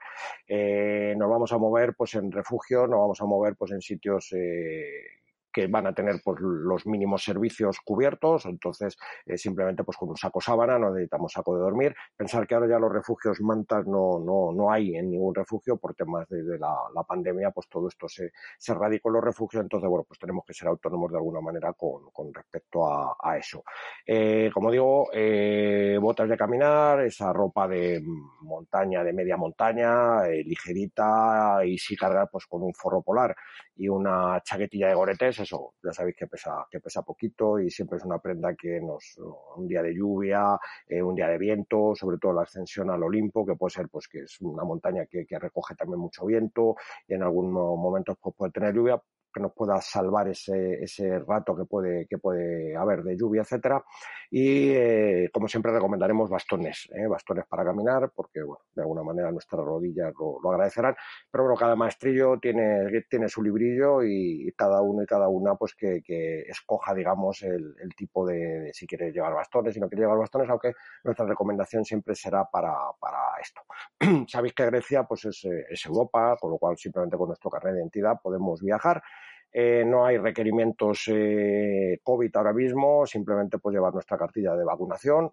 Eh, 0.47 1.15
nos 1.17 1.29
vamos 1.29 1.53
a 1.53 1.59
mover 1.59 1.95
pues 1.95 2.15
en 2.15 2.31
refugio, 2.31 2.87
nos 2.87 3.01
vamos 3.01 3.21
a 3.21 3.25
mover 3.27 3.57
pues 3.57 3.73
en 3.73 3.81
sitios 3.81 4.33
eh, 4.33 5.22
que 5.53 5.67
van 5.67 5.87
a 5.87 5.95
tener 5.95 6.21
pues, 6.25 6.41
los 6.41 6.87
mínimos 6.87 7.23
servicios 7.25 7.79
cubiertos, 7.85 8.47
entonces 8.47 8.97
eh, 9.27 9.37
simplemente 9.37 9.85
pues 9.85 9.97
con 9.97 10.09
un 10.09 10.17
saco 10.17 10.41
sábana 10.41 10.79
no 10.79 10.91
necesitamos 10.91 11.33
saco 11.33 11.55
de 11.57 11.63
dormir. 11.63 11.95
Pensar 12.17 12.47
que 12.47 12.55
ahora 12.55 12.69
ya 12.69 12.79
los 12.79 12.93
refugios 12.93 13.41
mantas 13.41 13.87
no, 13.87 14.19
no, 14.19 14.53
no 14.53 14.73
hay 14.73 14.97
en 14.97 15.11
ningún 15.11 15.35
refugio 15.35 15.77
por 15.77 15.95
temas 15.95 16.29
de, 16.29 16.59
la, 16.59 17.03
pandemia, 17.07 17.51
pues 17.51 17.69
todo 17.69 17.89
esto 17.89 18.09
se, 18.09 18.33
se 18.59 18.75
radicó 18.75 19.09
en 19.09 19.15
los 19.15 19.25
refugios, 19.25 19.63
entonces 19.63 19.89
bueno, 19.89 20.05
pues 20.07 20.19
tenemos 20.19 20.45
que 20.47 20.55
ser 20.55 20.69
autónomos 20.69 21.11
de 21.11 21.19
alguna 21.19 21.41
manera 21.41 21.73
con, 21.73 22.11
con 22.13 22.33
respecto 22.33 22.87
a, 22.87 23.17
a 23.21 23.37
eso. 23.37 23.65
Eh, 24.07 24.51
como 24.53 24.71
digo, 24.71 25.09
eh, 25.13 25.99
botas 26.01 26.29
de 26.29 26.37
caminar, 26.37 27.01
esa 27.01 27.33
ropa 27.33 27.69
de 27.69 28.03
montaña, 28.41 29.05
de 29.05 29.13
media 29.13 29.37
montaña, 29.37 30.27
eh, 30.27 30.43
ligerita 30.45 31.61
y 31.65 31.79
si 31.79 31.97
cargar 31.97 32.29
pues 32.31 32.47
con 32.47 32.63
un 32.63 32.75
forro 32.75 33.03
polar 33.03 33.35
y 33.77 33.89
una 33.89 34.41
chaquetilla 34.43 34.89
de 34.89 34.95
goretes 34.95 35.41
eso, 35.43 35.75
ya 35.83 35.93
sabéis 35.93 36.17
que 36.17 36.27
pesa, 36.27 36.67
que 36.71 36.81
pesa 36.81 37.03
poquito 37.03 37.59
y 37.59 37.71
siempre 37.71 37.99
es 37.99 38.05
una 38.05 38.19
prenda 38.19 38.55
que 38.55 38.81
nos, 38.81 39.19
un 39.57 39.69
día 39.69 39.83
de 39.83 39.95
lluvia, 39.95 40.59
eh, 40.87 41.03
un 41.03 41.15
día 41.15 41.29
de 41.29 41.39
viento, 41.39 41.95
sobre 41.95 42.19
todo 42.19 42.33
la 42.33 42.43
ascensión 42.43 42.91
al 42.91 43.03
Olimpo, 43.03 43.45
que 43.45 43.57
puede 43.57 43.71
ser 43.71 43.89
pues 43.89 44.09
que 44.09 44.21
es 44.21 44.41
una 44.41 44.65
montaña 44.65 45.07
que, 45.07 45.27
que 45.27 45.39
recoge 45.39 45.75
también 45.75 46.01
mucho 46.01 46.27
viento 46.27 46.77
y 47.07 47.15
en 47.15 47.23
algunos 47.23 47.79
momentos 47.79 48.17
pues, 48.21 48.35
puede 48.37 48.53
tener 48.53 48.75
lluvia, 48.75 49.01
que 49.33 49.41
nos 49.41 49.53
pueda 49.53 49.81
salvar 49.81 50.29
ese, 50.29 50.83
ese 50.83 51.19
rato 51.21 51.57
que 51.57 51.65
puede, 51.65 52.07
que 52.07 52.19
puede 52.19 52.77
haber 52.77 53.03
de 53.03 53.17
lluvia, 53.17 53.43
etcétera. 53.43 53.83
Y 54.31 54.71
eh, 54.71 55.31
como 55.33 55.49
siempre 55.49 55.73
recomendaremos 55.73 56.31
bastones, 56.31 56.89
¿eh? 56.95 57.07
bastones 57.07 57.47
para 57.47 57.65
caminar, 57.65 58.11
porque 58.15 58.43
bueno, 58.43 58.63
de 58.75 58.83
alguna 58.83 59.03
manera 59.03 59.31
nuestras 59.31 59.63
rodillas 59.65 60.13
lo, 60.19 60.41
lo, 60.41 60.51
agradecerán. 60.53 60.95
Pero 61.31 61.45
bueno, 61.45 61.57
cada 61.59 61.77
maestrillo 61.77 62.39
tiene, 62.39 62.89
tiene 63.09 63.29
su 63.29 63.43
librillo 63.43 64.03
y 64.03 64.53
cada 64.57 64.83
uno 64.83 65.03
y 65.03 65.07
cada 65.07 65.29
una 65.29 65.55
pues 65.55 65.75
que, 65.75 66.01
escoja, 66.49 66.95
digamos, 66.95 67.43
el, 67.43 67.75
tipo 67.97 68.27
de, 68.27 68.71
si 68.73 68.87
quiere 68.87 69.13
llevar 69.13 69.35
bastones, 69.35 69.75
si 69.75 69.81
no 69.81 69.89
quiere 69.89 70.03
llevar 70.03 70.19
bastones, 70.19 70.49
aunque 70.49 70.75
nuestra 71.05 71.27
recomendación 71.27 71.85
siempre 71.85 72.15
será 72.15 72.45
para, 72.45 72.75
para 73.01 73.19
esto. 73.41 73.63
Sabéis 74.29 74.55
que 74.55 74.67
Grecia 74.67 75.05
pues 75.05 75.25
es, 75.25 75.45
es 75.45 75.87
Europa, 75.87 76.37
con 76.41 76.51
lo 76.51 76.59
cual 76.59 76.77
simplemente 76.77 77.17
con 77.17 77.29
nuestro 77.29 77.51
carnet 77.51 77.75
de 77.75 77.81
identidad 77.81 78.21
podemos 78.23 78.61
viajar 78.61 79.03
eh, 79.53 79.85
no 79.85 80.07
hay 80.07 80.17
requerimientos 80.17 81.05
eh, 81.09 81.99
COVID 82.03 82.35
ahora 82.37 82.55
mismo, 82.55 83.07
simplemente 83.07 83.59
pues 83.59 83.75
llevar 83.75 83.93
nuestra 83.93 84.17
cartilla 84.17 84.55
de 84.55 84.65
vacunación. 84.65 85.31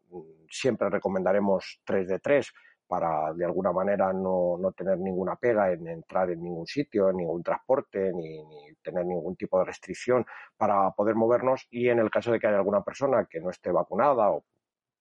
Siempre 0.49 0.89
recomendaremos 0.89 1.81
3 1.85 2.07
de 2.07 2.19
3 2.19 2.51
para 2.85 3.33
de 3.33 3.45
alguna 3.45 3.71
manera 3.71 4.11
no, 4.11 4.57
no, 4.57 4.71
tener 4.73 4.97
ninguna 4.97 5.35
pega 5.35 5.71
en 5.71 5.87
entrar 5.87 6.31
en 6.31 6.41
ningún 6.41 6.65
sitio, 6.65 7.09
en 7.09 7.17
ningún 7.17 7.43
transporte, 7.43 8.11
ni, 8.13 8.43
ni, 8.43 8.73
tener 8.83 9.05
ningún 9.05 9.35
tipo 9.35 9.59
de 9.59 9.65
restricción 9.65 10.25
para 10.57 10.91
poder 10.91 11.15
movernos. 11.15 11.67
Y 11.69 11.89
en 11.89 11.99
el 11.99 12.09
caso 12.09 12.31
de 12.31 12.39
que 12.39 12.47
haya 12.47 12.57
alguna 12.57 12.83
persona 12.83 13.27
que 13.29 13.39
no 13.39 13.51
esté 13.51 13.71
vacunada 13.71 14.31
o 14.31 14.43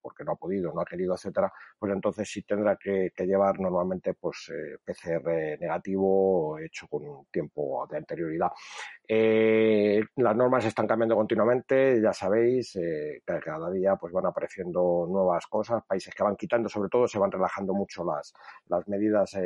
porque 0.00 0.24
no 0.24 0.32
ha 0.32 0.36
podido, 0.36 0.72
no 0.72 0.80
ha 0.80 0.84
querido, 0.84 1.14
etcétera, 1.14 1.52
pues 1.78 1.92
entonces 1.92 2.28
sí 2.30 2.42
tendrá 2.42 2.76
que, 2.76 3.10
llevar 3.18 3.60
normalmente 3.60 4.14
pues 4.14 4.50
eh, 4.50 4.78
PCR 4.82 5.58
negativo 5.60 6.58
hecho 6.58 6.86
con 6.88 7.26
tiempo 7.30 7.86
de 7.90 7.98
anterioridad. 7.98 8.48
Eh, 9.06 10.02
las 10.16 10.36
normas 10.36 10.64
están 10.64 10.86
cambiando 10.86 11.14
continuamente, 11.14 12.00
ya 12.00 12.12
sabéis, 12.12 12.74
eh, 12.76 13.22
cada 13.24 13.70
día 13.70 13.96
pues 13.96 14.12
van 14.12 14.26
apareciendo 14.26 15.06
nuevas 15.08 15.46
cosas, 15.46 15.82
países 15.86 16.14
que 16.14 16.22
van 16.22 16.36
quitando, 16.36 16.68
sobre 16.68 16.88
todo 16.88 17.06
se 17.06 17.18
van 17.18 17.30
relajando 17.30 17.74
mucho 17.74 18.04
las, 18.04 18.32
las 18.66 18.86
medidas 18.88 19.36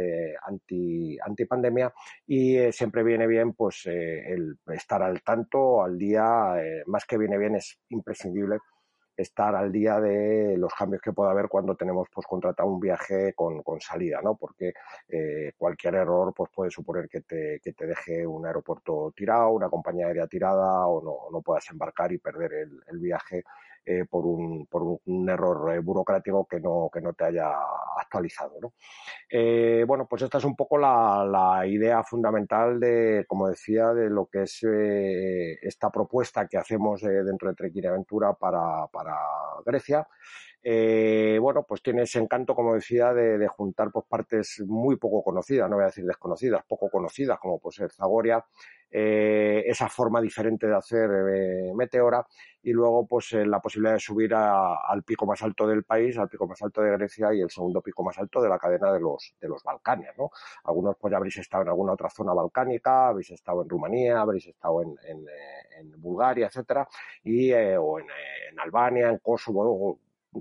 anti, 0.46 1.18
anti 1.20 1.44
pandemia 1.46 1.92
y 2.26 2.70
siempre 2.72 3.02
viene 3.02 3.26
bien 3.26 3.52
pues 3.54 3.86
el 3.86 4.58
estar 4.68 5.02
al 5.02 5.22
tanto, 5.22 5.82
al 5.82 5.98
día, 5.98 6.54
más 6.86 7.04
que 7.04 7.18
viene 7.18 7.38
bien 7.38 7.56
es 7.56 7.78
imprescindible 7.88 8.58
estar 9.16 9.54
al 9.54 9.70
día 9.70 10.00
de 10.00 10.56
los 10.56 10.72
cambios 10.74 11.02
que 11.02 11.12
pueda 11.12 11.30
haber 11.30 11.48
cuando 11.48 11.74
tenemos 11.76 12.08
pues 12.12 12.26
contratado 12.26 12.68
un 12.68 12.80
viaje 12.80 13.34
con, 13.34 13.62
con 13.62 13.80
salida, 13.80 14.20
¿no? 14.22 14.36
Porque 14.36 14.72
eh, 15.08 15.52
cualquier 15.56 15.96
error 15.96 16.32
pues 16.34 16.50
puede 16.54 16.70
suponer 16.70 17.08
que 17.08 17.20
te, 17.22 17.60
que 17.62 17.72
te 17.72 17.86
deje 17.86 18.26
un 18.26 18.46
aeropuerto 18.46 19.12
tirado, 19.14 19.50
una 19.50 19.68
compañía 19.68 20.06
aérea 20.06 20.26
tirada 20.26 20.86
o 20.86 21.02
no, 21.02 21.30
no 21.30 21.42
puedas 21.42 21.68
embarcar 21.70 22.12
y 22.12 22.18
perder 22.18 22.52
el, 22.54 22.80
el 22.86 22.98
viaje 22.98 23.44
eh, 23.84 24.04
por, 24.08 24.26
un, 24.26 24.66
por 24.66 25.00
un 25.04 25.28
error 25.28 25.74
eh, 25.74 25.80
burocrático 25.80 26.46
que 26.46 26.60
no, 26.60 26.88
que 26.92 27.00
no 27.00 27.12
te 27.14 27.24
haya 27.24 27.50
actualizado. 27.96 28.54
¿no? 28.60 28.74
Eh, 29.28 29.84
bueno, 29.86 30.06
pues 30.08 30.22
esta 30.22 30.38
es 30.38 30.44
un 30.44 30.54
poco 30.54 30.78
la, 30.78 31.24
la, 31.24 31.66
idea 31.66 32.02
fundamental 32.02 32.78
de, 32.78 33.24
como 33.26 33.48
decía, 33.48 33.92
de 33.92 34.10
lo 34.10 34.26
que 34.26 34.42
es 34.42 34.62
eh, 34.64 35.58
esta 35.62 35.90
propuesta 35.90 36.46
que 36.46 36.58
hacemos 36.58 37.02
eh, 37.02 37.24
dentro 37.24 37.48
de 37.48 37.54
Trekking 37.54 37.86
Aventura 37.86 38.34
para, 38.34 38.86
para 38.88 39.16
Grecia. 39.64 40.06
Eh, 40.64 41.38
bueno, 41.40 41.64
pues 41.64 41.82
tiene 41.82 42.02
ese 42.02 42.20
encanto, 42.20 42.54
como 42.54 42.74
decía, 42.74 43.12
de, 43.12 43.48
juntar 43.48 43.90
pues, 43.90 44.06
partes 44.08 44.62
muy 44.64 44.96
poco 44.96 45.22
conocidas, 45.22 45.68
no 45.68 45.76
voy 45.76 45.84
a 45.84 45.86
decir 45.86 46.04
desconocidas, 46.06 46.62
poco 46.68 46.88
conocidas, 46.88 47.38
como 47.40 47.58
puede 47.58 47.76
ser 47.76 47.90
Zagoria, 47.90 48.44
eh, 48.88 49.64
esa 49.66 49.88
forma 49.88 50.20
diferente 50.20 50.66
de 50.66 50.76
hacer 50.76 51.10
eh, 51.34 51.72
Meteora 51.74 52.24
y 52.62 52.72
luego 52.72 53.06
pues 53.06 53.32
la 53.32 53.58
posibilidad 53.58 53.94
de 53.94 54.00
subir 54.00 54.32
al 54.34 55.02
pico 55.02 55.26
más 55.26 55.42
alto 55.42 55.66
del 55.66 55.82
país, 55.82 56.16
al 56.18 56.28
pico 56.28 56.46
más 56.46 56.62
alto 56.62 56.80
de 56.82 56.92
Grecia 56.92 57.34
y 57.34 57.40
el 57.40 57.50
segundo 57.50 57.80
pico 57.80 58.04
más 58.04 58.16
alto 58.18 58.40
de 58.40 58.48
la 58.48 58.58
cadena 58.58 58.92
de 58.92 59.00
los, 59.00 59.34
de 59.40 59.48
los 59.48 59.64
Balcanes, 59.64 60.10
¿no? 60.16 60.30
Algunos 60.64 60.96
pues 61.00 61.10
ya 61.10 61.16
habréis 61.16 61.38
estado 61.38 61.62
en 61.64 61.70
alguna 61.70 61.94
otra 61.94 62.10
zona 62.10 62.34
balcánica, 62.34 63.08
habréis 63.08 63.30
estado 63.32 63.62
en 63.62 63.68
Rumanía, 63.68 64.20
habréis 64.20 64.46
estado 64.46 64.82
en, 64.82 64.94
en, 65.08 65.24
en 65.80 66.00
Bulgaria, 66.00 66.46
etcétera, 66.46 66.86
y, 67.24 67.50
o 67.52 67.98
en, 67.98 68.06
en 68.52 68.60
Albania, 68.60 69.08
en 69.08 69.18
Kosovo, 69.18 69.98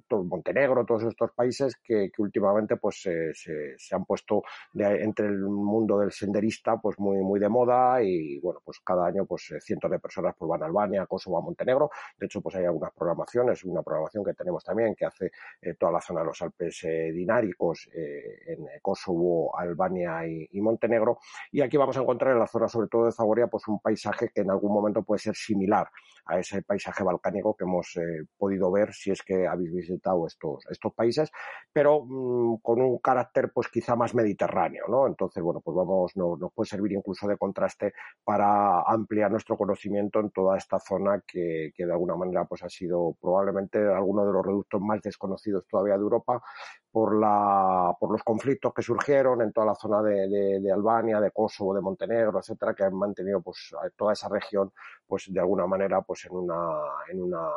Montenegro, 0.10 0.86
todos 0.86 1.04
estos 1.04 1.32
países 1.32 1.76
que, 1.84 2.10
últimamente 2.18 2.78
pues 2.78 3.02
se, 3.02 3.96
han 3.96 4.06
puesto 4.06 4.44
entre 4.74 5.28
el 5.28 5.40
mundo 5.40 6.00
del 6.00 6.12
senderista 6.12 6.78
pues 6.78 7.00
muy 7.00 7.18
muy 7.18 7.40
de 7.40 7.50
moda 7.50 8.02
y 8.04 8.40
bueno 8.40 8.62
pues 8.64 8.80
cada 8.80 9.08
año 9.08 9.26
pues 9.26 9.54
cientos 9.60 9.90
de 9.92 10.00
personas 10.00 10.36
pues 10.38 10.48
van 10.50 10.64
a 10.64 10.66
Albania, 10.66 11.06
Kosovo, 11.06 11.38
a 11.38 11.42
Montenegro. 11.42 11.90
De 12.18 12.26
hecho 12.26 12.42
pues 12.42 12.56
hay 12.56 12.66
algunas 12.66 12.94
programaciones, 12.94 13.64
una 13.64 13.82
programación 13.82 14.24
que 14.24 14.34
tenemos 14.34 14.64
también 14.64 14.96
que 14.96 15.06
hace 15.06 15.32
toda 15.80 15.94
la 15.94 16.02
zona 16.02 16.22
de 16.22 16.28
los 16.28 16.42
Alpes 16.42 16.82
dináricos 17.14 17.90
en 17.94 18.66
Kosovo, 18.82 19.58
Albania 19.58 20.26
y, 20.28 20.48
y, 20.52 20.62
Montenegro. 20.62 21.20
Y 21.52 21.62
aquí 21.62 21.78
vamos 21.78 21.98
a 21.98 22.02
encontrar 22.02 22.34
en 22.34 22.40
la 22.40 22.48
zona 22.48 22.68
sobre 22.68 22.88
todo 22.88 23.06
de 23.06 23.12
Zagoria 23.12 23.48
pues 23.48 23.68
un 23.68 23.80
paisaje 23.80 24.30
que 24.34 24.42
en 24.42 24.52
algún 24.52 24.74
momento 24.74 25.04
puede 25.04 25.20
ser 25.20 25.36
similar 25.36 25.88
a 26.26 26.40
ese 26.40 26.62
paisaje 26.62 27.04
balcánico 27.04 27.56
que 27.56 27.64
hemos 27.64 27.96
eh, 27.98 28.26
podido 28.38 28.72
ver 28.72 28.94
si 28.94 29.12
es 29.12 29.22
que 29.22 29.48
habéis 29.48 29.72
visitado 29.82 30.28
estos, 30.28 30.66
estos 30.70 30.94
países, 30.94 31.32
pero 31.74 32.04
mm, 32.06 32.58
con 32.62 32.82
un 32.82 32.98
carácter 33.00 33.52
pues 33.54 33.68
quizá 33.70 33.96
más 33.96 34.14
mediterráneo, 34.16 34.86
¿no? 34.88 35.08
Entonces, 35.08 35.44
bueno, 35.44 35.62
pues 35.62 35.76
vamos, 35.76 36.16
nos, 36.16 36.40
nos 36.40 36.54
puede 36.54 36.68
servir 36.68 36.94
incluso 36.94 37.28
de 37.28 37.38
contraste 37.38 37.94
para 38.24 38.82
ampliar 38.82 39.32
nuestro 39.32 39.58
conocimiento 39.58 40.20
en 40.20 40.32
toda 40.32 40.58
esta 40.58 40.80
zona 40.80 41.24
que, 41.28 41.72
que 41.76 41.86
de 41.86 41.92
alguna 41.92 42.16
manera 42.16 42.46
pues 42.46 42.64
ha 42.64 42.70
sido 42.70 43.16
probablemente 43.22 43.80
alguno 43.80 44.26
de 44.26 44.34
los 44.34 44.46
reductos 44.46 44.82
más 44.82 45.02
desconocidos 45.02 45.66
todavía 45.68 45.98
de 45.98 46.04
Europa 46.04 46.42
por, 46.92 47.20
la, 47.20 47.96
por 48.00 48.12
los 48.12 48.24
conflictos 48.24 48.74
que 48.74 48.82
surgieron 48.82 49.42
en 49.42 49.52
toda 49.54 49.68
la 49.68 49.76
zona 49.76 50.02
de, 50.02 50.60
de, 50.60 50.72
Albania, 50.72 51.20
de 51.20 51.32
Kosovo, 51.32 51.74
de 51.74 51.82
Montenegro, 51.82 52.40
etcétera, 52.40 52.74
que 52.74 52.84
han 52.84 52.96
mantenido 52.96 53.42
pues 53.42 53.74
toda 53.96 54.14
esa 54.14 54.28
región 54.30 54.72
pues 55.08 55.26
de 55.32 55.40
alguna 55.40 55.66
manera 55.68 56.02
pues 56.02 56.26
en 56.26 56.34
una, 56.36 56.80
en 57.10 57.22
una 57.22 57.50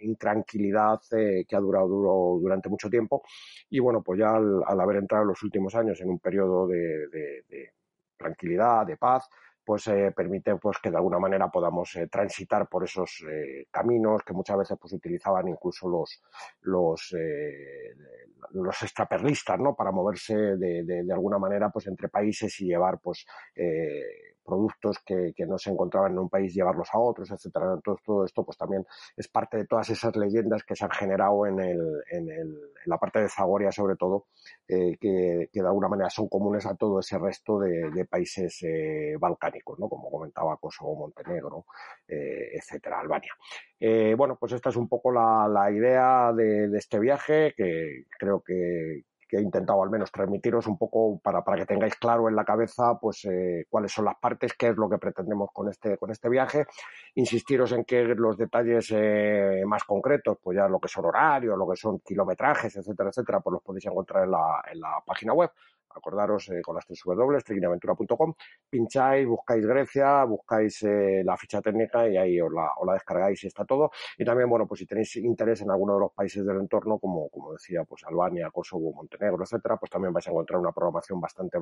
intranquilidad 0.00 1.00
eh, 1.12 1.44
que 1.48 1.56
ha 1.58 1.60
durado 1.60 1.88
duro 1.88 2.38
durante 2.40 2.68
mucho 2.68 2.88
tiempo. 2.88 3.22
Y 3.70 3.78
bueno 3.80 4.02
pues 4.02 4.18
ya 4.18 4.36
al, 4.36 4.80
haber 4.80 4.96
entrado 4.96 5.22
en 5.22 5.28
los 5.28 5.42
últimos 5.42 5.74
años 5.74 6.00
en 6.00 6.10
un 6.10 6.18
periodo 6.18 6.66
de, 6.66 7.72
tranquilidad, 8.16 8.86
de 8.86 8.96
paz, 8.96 9.28
pues 9.64 9.86
eh, 9.88 10.12
permite 10.16 10.56
pues 10.56 10.78
que 10.82 10.90
de 10.90 10.96
alguna 10.96 11.18
manera 11.18 11.50
podamos 11.50 11.94
eh, 11.96 12.08
transitar 12.08 12.68
por 12.68 12.84
esos 12.84 13.22
eh, 13.30 13.66
caminos 13.70 14.22
que 14.24 14.32
muchas 14.32 14.56
veces 14.58 14.78
pues 14.80 14.94
utilizaban 14.94 15.46
incluso 15.46 15.88
los 15.88 16.22
los 16.62 17.14
los 18.52 18.82
extraperlistas 18.82 19.58
no 19.60 19.76
para 19.76 19.92
moverse 19.92 20.34
de, 20.34 20.84
de, 20.84 21.04
de, 21.04 21.12
alguna 21.12 21.38
manera 21.38 21.68
pues 21.70 21.86
entre 21.86 22.08
países 22.08 22.58
y 22.60 22.66
llevar 22.66 22.98
pues 22.98 23.26
productos 24.48 24.98
que, 25.04 25.34
que, 25.36 25.46
no 25.46 25.58
se 25.58 25.70
encontraban 25.70 26.12
en 26.12 26.18
un 26.18 26.28
país, 26.30 26.54
llevarlos 26.54 26.88
a 26.92 26.98
otros, 26.98 27.30
etcétera. 27.30 27.74
Entonces, 27.74 28.04
todo 28.04 28.24
esto 28.24 28.44
pues 28.44 28.56
también 28.56 28.86
es 29.16 29.28
parte 29.28 29.58
de 29.58 29.66
todas 29.66 29.90
esas 29.90 30.16
leyendas 30.16 30.64
que 30.64 30.74
se 30.74 30.84
han 30.84 30.90
generado 30.90 31.46
en, 31.46 31.60
el, 31.60 31.80
en, 32.10 32.30
el, 32.30 32.48
en 32.48 32.86
la 32.86 32.96
parte 32.96 33.20
de 33.20 33.28
Zagoria, 33.28 33.70
sobre 33.70 33.96
todo, 33.96 34.26
eh, 34.66 34.96
que, 34.98 35.50
que, 35.52 35.60
de 35.60 35.66
alguna 35.66 35.88
manera 35.88 36.08
son 36.08 36.28
comunes 36.28 36.64
a 36.64 36.74
todo 36.74 37.00
ese 37.00 37.18
resto 37.18 37.58
de, 37.58 38.06
países 38.08 38.62
eh, 38.62 39.16
balcánicos, 39.20 39.78
¿no? 39.78 39.88
Como 39.88 40.10
comentaba 40.10 40.56
Kosovo, 40.56 40.96
Montenegro, 40.96 41.66
eh, 42.06 42.50
etcétera, 42.54 43.00
Albania. 43.00 43.34
Eh, 43.78 44.14
bueno, 44.16 44.36
pues 44.40 44.52
esta 44.52 44.70
es 44.70 44.76
un 44.76 44.88
poco 44.88 45.12
la, 45.12 45.46
la 45.46 45.70
idea 45.70 46.32
de, 46.32 46.68
de 46.68 46.78
este 46.78 46.98
viaje, 46.98 47.52
que 47.54 48.04
creo 48.18 48.40
que, 48.40 49.04
que 49.28 49.36
he 49.36 49.42
intentado 49.42 49.82
al 49.82 49.90
menos 49.90 50.10
transmitiros 50.10 50.66
un 50.66 50.78
poco 50.78 51.20
para, 51.20 51.42
para 51.44 51.58
que 51.58 51.66
tengáis 51.66 51.94
claro 51.96 52.28
en 52.28 52.36
la 52.36 52.44
cabeza 52.44 52.98
pues 53.00 53.24
eh, 53.26 53.66
cuáles 53.68 53.92
son 53.92 54.06
las 54.06 54.16
partes, 54.16 54.54
qué 54.54 54.68
es 54.68 54.76
lo 54.76 54.88
que 54.88 54.98
pretendemos 54.98 55.50
con 55.52 55.68
este, 55.68 55.98
con 55.98 56.10
este 56.10 56.28
viaje. 56.28 56.66
Insistiros 57.14 57.72
en 57.72 57.84
que 57.84 58.02
los 58.04 58.36
detalles 58.36 58.88
eh, 58.90 59.62
más 59.66 59.84
concretos, 59.84 60.38
pues 60.42 60.56
ya 60.56 60.68
lo 60.68 60.80
que 60.80 60.88
son 60.88 61.04
horarios, 61.04 61.56
lo 61.58 61.68
que 61.68 61.76
son 61.76 62.00
kilometrajes, 62.00 62.76
etcétera, 62.76 63.10
etcétera, 63.10 63.40
pues 63.40 63.52
los 63.52 63.62
podéis 63.62 63.86
encontrar 63.86 64.24
en 64.24 64.30
la, 64.30 64.62
en 64.72 64.80
la 64.80 65.02
página 65.04 65.32
web 65.34 65.50
acordaros 65.94 66.48
eh, 66.50 66.60
con 66.62 66.74
las 66.74 66.86
tres 66.86 67.00
W, 67.04 67.38
pincháis, 68.70 69.26
buscáis 69.26 69.66
Grecia, 69.66 70.24
buscáis 70.24 70.82
eh, 70.82 71.22
la 71.24 71.36
ficha 71.36 71.60
técnica 71.60 72.08
y 72.08 72.16
ahí 72.16 72.40
os 72.40 72.52
la, 72.52 72.70
os 72.76 72.86
la, 72.86 72.94
descargáis 72.94 73.42
y 73.44 73.46
está 73.46 73.64
todo. 73.64 73.90
Y 74.16 74.24
también, 74.24 74.48
bueno, 74.48 74.66
pues 74.66 74.80
si 74.80 74.86
tenéis 74.86 75.16
interés 75.16 75.62
en 75.62 75.70
alguno 75.70 75.94
de 75.94 76.00
los 76.00 76.12
países 76.12 76.44
del 76.44 76.56
entorno, 76.58 76.98
como, 76.98 77.28
como 77.28 77.52
decía, 77.52 77.84
pues 77.84 78.04
Albania, 78.04 78.50
Kosovo, 78.50 78.92
Montenegro, 78.92 79.42
etcétera, 79.42 79.76
pues 79.76 79.90
también 79.90 80.12
vais 80.12 80.26
a 80.26 80.30
encontrar 80.30 80.60
una 80.60 80.72
programación 80.72 81.20
bastante, 81.20 81.58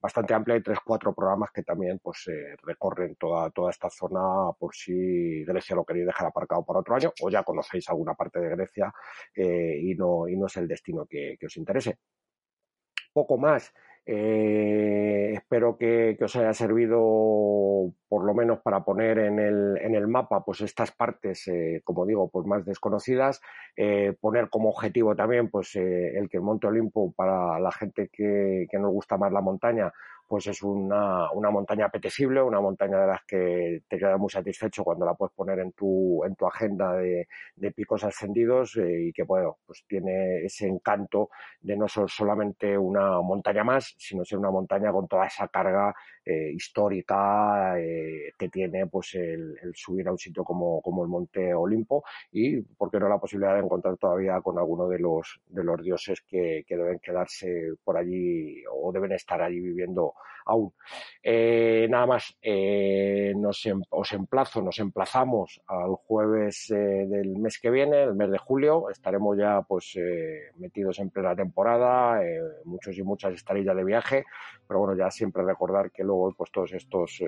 bastante 0.00 0.34
amplia 0.34 0.56
y 0.56 0.62
tres, 0.62 0.78
cuatro 0.84 1.14
programas 1.14 1.50
que 1.52 1.62
también 1.62 1.98
pues 2.02 2.28
eh, 2.28 2.56
recorren 2.62 3.16
toda, 3.16 3.50
toda 3.50 3.70
esta 3.70 3.90
zona 3.90 4.52
por 4.58 4.74
si 4.74 5.44
Grecia 5.44 5.76
lo 5.76 5.84
queréis 5.84 6.06
dejar 6.06 6.26
aparcado 6.28 6.64
para 6.64 6.80
otro 6.80 6.94
año 6.94 7.12
o 7.22 7.30
ya 7.30 7.42
conocéis 7.42 7.88
alguna 7.88 8.14
parte 8.14 8.40
de 8.40 8.48
Grecia 8.50 8.92
eh, 9.34 9.78
y, 9.80 9.94
no, 9.94 10.28
y 10.28 10.36
no 10.36 10.46
es 10.46 10.56
el 10.56 10.68
destino 10.68 11.06
que, 11.06 11.36
que 11.38 11.46
os 11.46 11.56
interese 11.56 11.98
poco 13.12 13.38
más. 13.38 13.72
Eh, 14.06 15.34
espero 15.34 15.76
que, 15.76 16.16
os 16.20 16.34
haya 16.34 16.52
servido 16.54 16.98
por 18.08 18.24
lo 18.24 18.34
menos 18.34 18.58
para 18.60 18.82
poner 18.82 19.18
en 19.18 19.38
el, 19.38 19.78
en 19.80 19.94
el 19.94 20.08
mapa 20.08 20.42
pues 20.44 20.62
estas 20.62 20.90
partes, 20.90 21.46
eh, 21.48 21.82
como 21.84 22.06
digo, 22.06 22.28
pues 22.28 22.46
más 22.46 22.64
desconocidas, 22.64 23.40
eh, 23.76 24.16
poner 24.20 24.48
como 24.48 24.70
objetivo 24.70 25.14
también 25.14 25.48
pues 25.50 25.76
el 25.76 26.28
que 26.28 26.38
el 26.38 26.42
Monte 26.42 26.66
Olimpo 26.66 27.12
para 27.12 27.60
la 27.60 27.70
gente 27.70 28.08
que, 28.12 28.66
que 28.70 28.78
nos 28.78 28.90
gusta 28.90 29.16
más 29.16 29.32
la 29.32 29.42
montaña 29.42 29.92
pues 30.30 30.46
es 30.46 30.62
una, 30.62 31.28
una, 31.32 31.50
montaña 31.50 31.86
apetecible, 31.86 32.40
una 32.40 32.60
montaña 32.60 33.00
de 33.00 33.06
las 33.08 33.24
que 33.24 33.82
te 33.88 33.98
queda 33.98 34.16
muy 34.16 34.30
satisfecho 34.30 34.84
cuando 34.84 35.04
la 35.04 35.14
puedes 35.14 35.34
poner 35.34 35.58
en 35.58 35.72
tu, 35.72 36.24
en 36.24 36.36
tu 36.36 36.46
agenda 36.46 36.92
de, 36.92 37.26
de 37.56 37.72
picos 37.72 38.04
ascendidos 38.04 38.76
eh, 38.76 39.08
y 39.08 39.12
que 39.12 39.24
bueno, 39.24 39.58
pues 39.66 39.82
tiene 39.88 40.44
ese 40.44 40.68
encanto 40.68 41.30
de 41.60 41.76
no 41.76 41.88
ser 41.88 42.08
solamente 42.08 42.78
una 42.78 43.20
montaña 43.20 43.64
más, 43.64 43.96
sino 43.98 44.24
ser 44.24 44.38
una 44.38 44.52
montaña 44.52 44.92
con 44.92 45.08
toda 45.08 45.26
esa 45.26 45.48
carga 45.48 45.92
eh, 46.30 46.52
histórica 46.52 47.76
eh, 47.80 48.32
que 48.38 48.48
tiene 48.48 48.86
pues 48.86 49.14
el, 49.14 49.56
subir 49.74 50.06
a 50.06 50.12
un 50.12 50.18
sitio 50.18 50.44
como, 50.44 50.80
como 50.80 51.02
el 51.02 51.08
Monte 51.08 51.52
Olimpo 51.52 52.04
y, 52.30 52.60
¿por 52.60 52.88
qué 52.88 53.00
no 53.00 53.08
la 53.08 53.18
posibilidad 53.18 53.54
de 53.54 53.64
encontrar 53.64 53.96
todavía 53.96 54.40
con 54.40 54.56
alguno 54.58 54.86
de 54.88 55.00
los, 55.00 55.40
de 55.48 55.64
los 55.64 55.82
dioses 55.82 56.20
que, 56.20 56.64
que 56.68 56.76
deben 56.76 57.00
quedarse 57.00 57.72
por 57.82 57.96
allí 57.96 58.62
o 58.72 58.92
deben 58.92 59.12
estar 59.12 59.42
allí 59.42 59.58
viviendo 59.58 60.14
aún. 60.46 60.72
Eh, 61.22 61.86
nada 61.90 62.06
más, 62.06 62.36
nos, 63.36 63.66
em, 63.66 63.82
os 63.90 64.12
emplazo, 64.12 64.62
nos 64.62 64.78
emplazamos 64.78 65.60
al 65.66 65.94
jueves 65.96 66.66
del 66.68 67.36
mes 67.36 67.58
que 67.60 67.70
viene, 67.70 68.04
el 68.04 68.14
mes 68.14 68.30
de 68.30 68.38
julio. 68.38 68.88
Estaremos 68.90 69.36
ya 69.36 69.62
pues 69.62 69.98
metidos 70.56 70.98
en 70.98 71.10
plena 71.10 71.36
temporada, 71.36 72.20
muchos 72.64 72.96
y 72.96 73.02
muchas 73.02 73.34
estarillas 73.34 73.76
de 73.76 73.84
viaje, 73.84 74.24
pero 74.66 74.80
bueno, 74.80 74.96
ya 74.96 75.10
siempre 75.10 75.44
recordar 75.44 75.90
que 75.90 76.04
luego 76.04 76.19
pues 76.36 76.50
todos 76.50 76.72
estos 76.72 77.22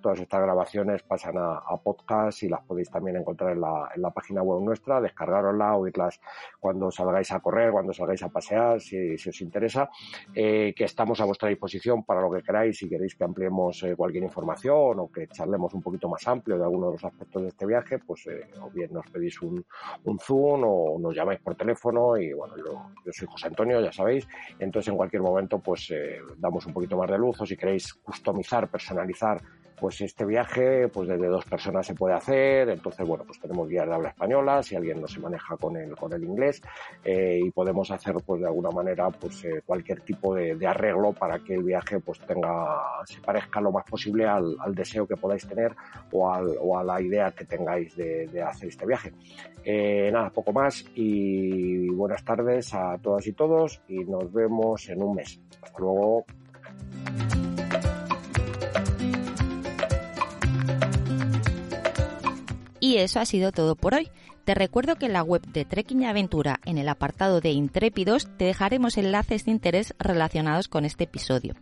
todas 0.00 0.20
estas 0.20 0.40
grabaciones 0.40 1.02
pasan 1.02 1.36
a, 1.38 1.76
podcast 1.82 2.42
y 2.42 2.48
las 2.48 2.62
podéis 2.62 2.90
también 2.90 3.16
encontrar 3.16 3.52
en 3.52 3.60
la, 3.60 3.90
en 3.94 4.02
la 4.02 4.10
página 4.10 4.42
web 4.42 4.62
nuestra, 4.62 5.00
descargarosla, 5.00 5.76
oírlas 5.76 6.20
cuando 6.58 6.90
salgáis 6.90 7.30
a 7.32 7.40
correr, 7.40 7.70
cuando 7.70 7.92
salgáis 7.92 8.22
a 8.22 8.28
pasear, 8.28 8.80
si, 8.80 9.14
os 9.14 9.40
interesa, 9.40 9.88
eh, 10.34 10.74
que 10.76 10.84
estamos 10.84 11.20
a 11.20 11.24
vuestra 11.24 11.48
disposición 11.48 12.04
para 12.04 12.20
lo 12.20 12.30
que 12.30 12.42
queráis, 12.42 12.78
si 12.78 12.88
queréis 12.88 13.14
que 13.14 13.24
ampliemos 13.24 13.82
eh, 13.82 13.94
cualquier 13.96 14.24
información 14.24 14.98
o 14.98 15.10
que 15.10 15.28
charlemos 15.28 15.72
un 15.74 15.82
poquito 15.82 16.08
más 16.08 16.26
amplio 16.26 16.58
de 16.58 16.64
alguno 16.64 16.86
de 16.86 16.92
los 16.92 17.04
aspectos 17.04 17.42
de 17.42 17.48
este 17.48 17.66
viaje, 17.66 17.98
pues 17.98 18.26
eh, 18.26 18.48
o 18.60 18.70
bien 18.70 18.92
nos 18.92 19.06
pedís 19.10 19.40
un, 19.42 19.64
un 20.04 20.18
Zoom 20.18 20.62
o 20.64 20.98
nos 20.98 21.14
llamáis 21.14 21.40
por 21.40 21.54
teléfono 21.54 22.16
y 22.16 22.32
bueno, 22.32 22.54
yo, 22.56 23.12
soy 23.12 23.28
José 23.30 23.48
Antonio, 23.48 23.80
ya 23.80 23.92
sabéis, 23.92 24.26
entonces 24.58 24.90
en 24.90 24.96
cualquier 24.96 25.22
momento 25.22 25.58
pues 25.58 25.92
damos 26.36 26.66
un 26.66 26.72
poquito 26.72 26.96
más 26.96 27.10
de 27.10 27.18
luz 27.18 27.40
o 27.40 27.46
si 27.46 27.56
queréis 27.56 27.94
customizar, 27.94 28.68
personalizar 28.68 29.40
pues 29.80 30.00
este 30.00 30.24
viaje 30.24 30.88
pues 30.88 31.08
desde 31.08 31.26
dos 31.26 31.44
personas 31.44 31.86
se 31.86 31.94
puede 31.94 32.14
hacer, 32.14 32.68
entonces 32.68 33.06
bueno, 33.06 33.24
pues 33.24 33.38
tenemos 33.40 33.68
guías 33.68 33.86
de 33.86 33.94
habla 33.94 34.08
española, 34.10 34.62
si 34.62 34.76
alguien 34.76 35.00
no 35.00 35.08
se 35.08 35.20
maneja 35.20 35.56
con 35.56 35.76
el, 35.76 35.94
con 35.96 36.12
el 36.12 36.24
inglés, 36.24 36.60
eh, 37.04 37.40
y 37.44 37.50
podemos 37.50 37.90
hacer 37.90 38.16
pues 38.24 38.40
de 38.40 38.46
alguna 38.46 38.70
manera 38.70 39.10
pues 39.10 39.44
eh, 39.44 39.62
cualquier 39.64 40.00
tipo 40.00 40.34
de, 40.34 40.54
de, 40.56 40.66
arreglo 40.66 41.12
para 41.12 41.38
que 41.38 41.54
el 41.54 41.62
viaje 41.62 42.00
pues 42.00 42.18
tenga, 42.20 42.66
se 43.04 43.20
parezca 43.20 43.60
lo 43.60 43.72
más 43.72 43.84
posible 43.84 44.26
al, 44.26 44.56
al 44.60 44.74
deseo 44.74 45.06
que 45.06 45.16
podáis 45.16 45.46
tener 45.46 45.74
o, 46.12 46.30
al, 46.30 46.56
o, 46.60 46.78
a 46.78 46.84
la 46.84 47.00
idea 47.00 47.30
que 47.32 47.44
tengáis 47.44 47.96
de, 47.96 48.26
de 48.26 48.42
hacer 48.42 48.68
este 48.68 48.86
viaje. 48.86 49.12
Eh, 49.64 50.10
nada, 50.12 50.30
poco 50.30 50.52
más 50.52 50.84
y 50.94 51.88
buenas 51.90 52.24
tardes 52.24 52.74
a 52.74 52.98
todas 52.98 53.26
y 53.26 53.32
todos 53.32 53.82
y 53.88 53.98
nos 54.04 54.32
vemos 54.32 54.88
en 54.88 55.02
un 55.02 55.16
mes. 55.16 55.40
Hasta 55.62 55.78
luego. 55.78 56.24
Y 62.80 62.96
eso 62.96 63.20
ha 63.20 63.24
sido 63.24 63.52
todo 63.52 63.76
por 63.76 63.94
hoy. 63.94 64.10
Te 64.44 64.54
recuerdo 64.54 64.96
que 64.96 65.06
en 65.06 65.12
la 65.12 65.22
web 65.22 65.42
de 65.42 65.66
Trekking 65.66 66.06
Aventura, 66.06 66.58
en 66.64 66.78
el 66.78 66.88
apartado 66.88 67.42
de 67.42 67.50
Intrépidos, 67.50 68.28
te 68.38 68.46
dejaremos 68.46 68.96
enlaces 68.96 69.44
de 69.44 69.50
interés 69.50 69.94
relacionados 69.98 70.68
con 70.68 70.86
este 70.86 71.04
episodio. 71.04 71.54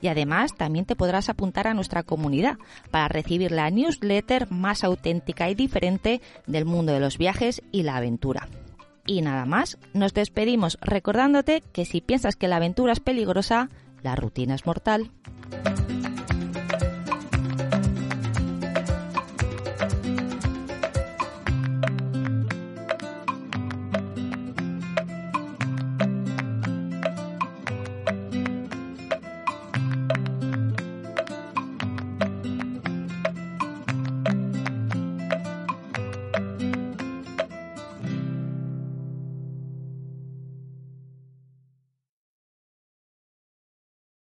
Y 0.00 0.08
además 0.08 0.56
también 0.56 0.84
te 0.84 0.96
podrás 0.96 1.28
apuntar 1.28 1.68
a 1.68 1.74
nuestra 1.74 2.02
comunidad 2.02 2.58
para 2.90 3.06
recibir 3.06 3.52
la 3.52 3.70
newsletter 3.70 4.50
más 4.50 4.82
auténtica 4.82 5.50
y 5.50 5.54
diferente 5.54 6.20
del 6.48 6.64
mundo 6.64 6.92
de 6.92 6.98
los 6.98 7.16
viajes 7.16 7.62
y 7.70 7.84
la 7.84 7.96
aventura. 7.96 8.48
Y 9.06 9.22
nada 9.22 9.46
más, 9.46 9.78
nos 9.94 10.12
despedimos 10.12 10.78
recordándote 10.80 11.62
que 11.72 11.84
si 11.84 12.00
piensas 12.00 12.34
que 12.34 12.48
la 12.48 12.56
aventura 12.56 12.92
es 12.92 13.00
peligrosa, 13.00 13.68
la 14.02 14.16
rutina 14.16 14.56
es 14.56 14.66
mortal. 14.66 15.12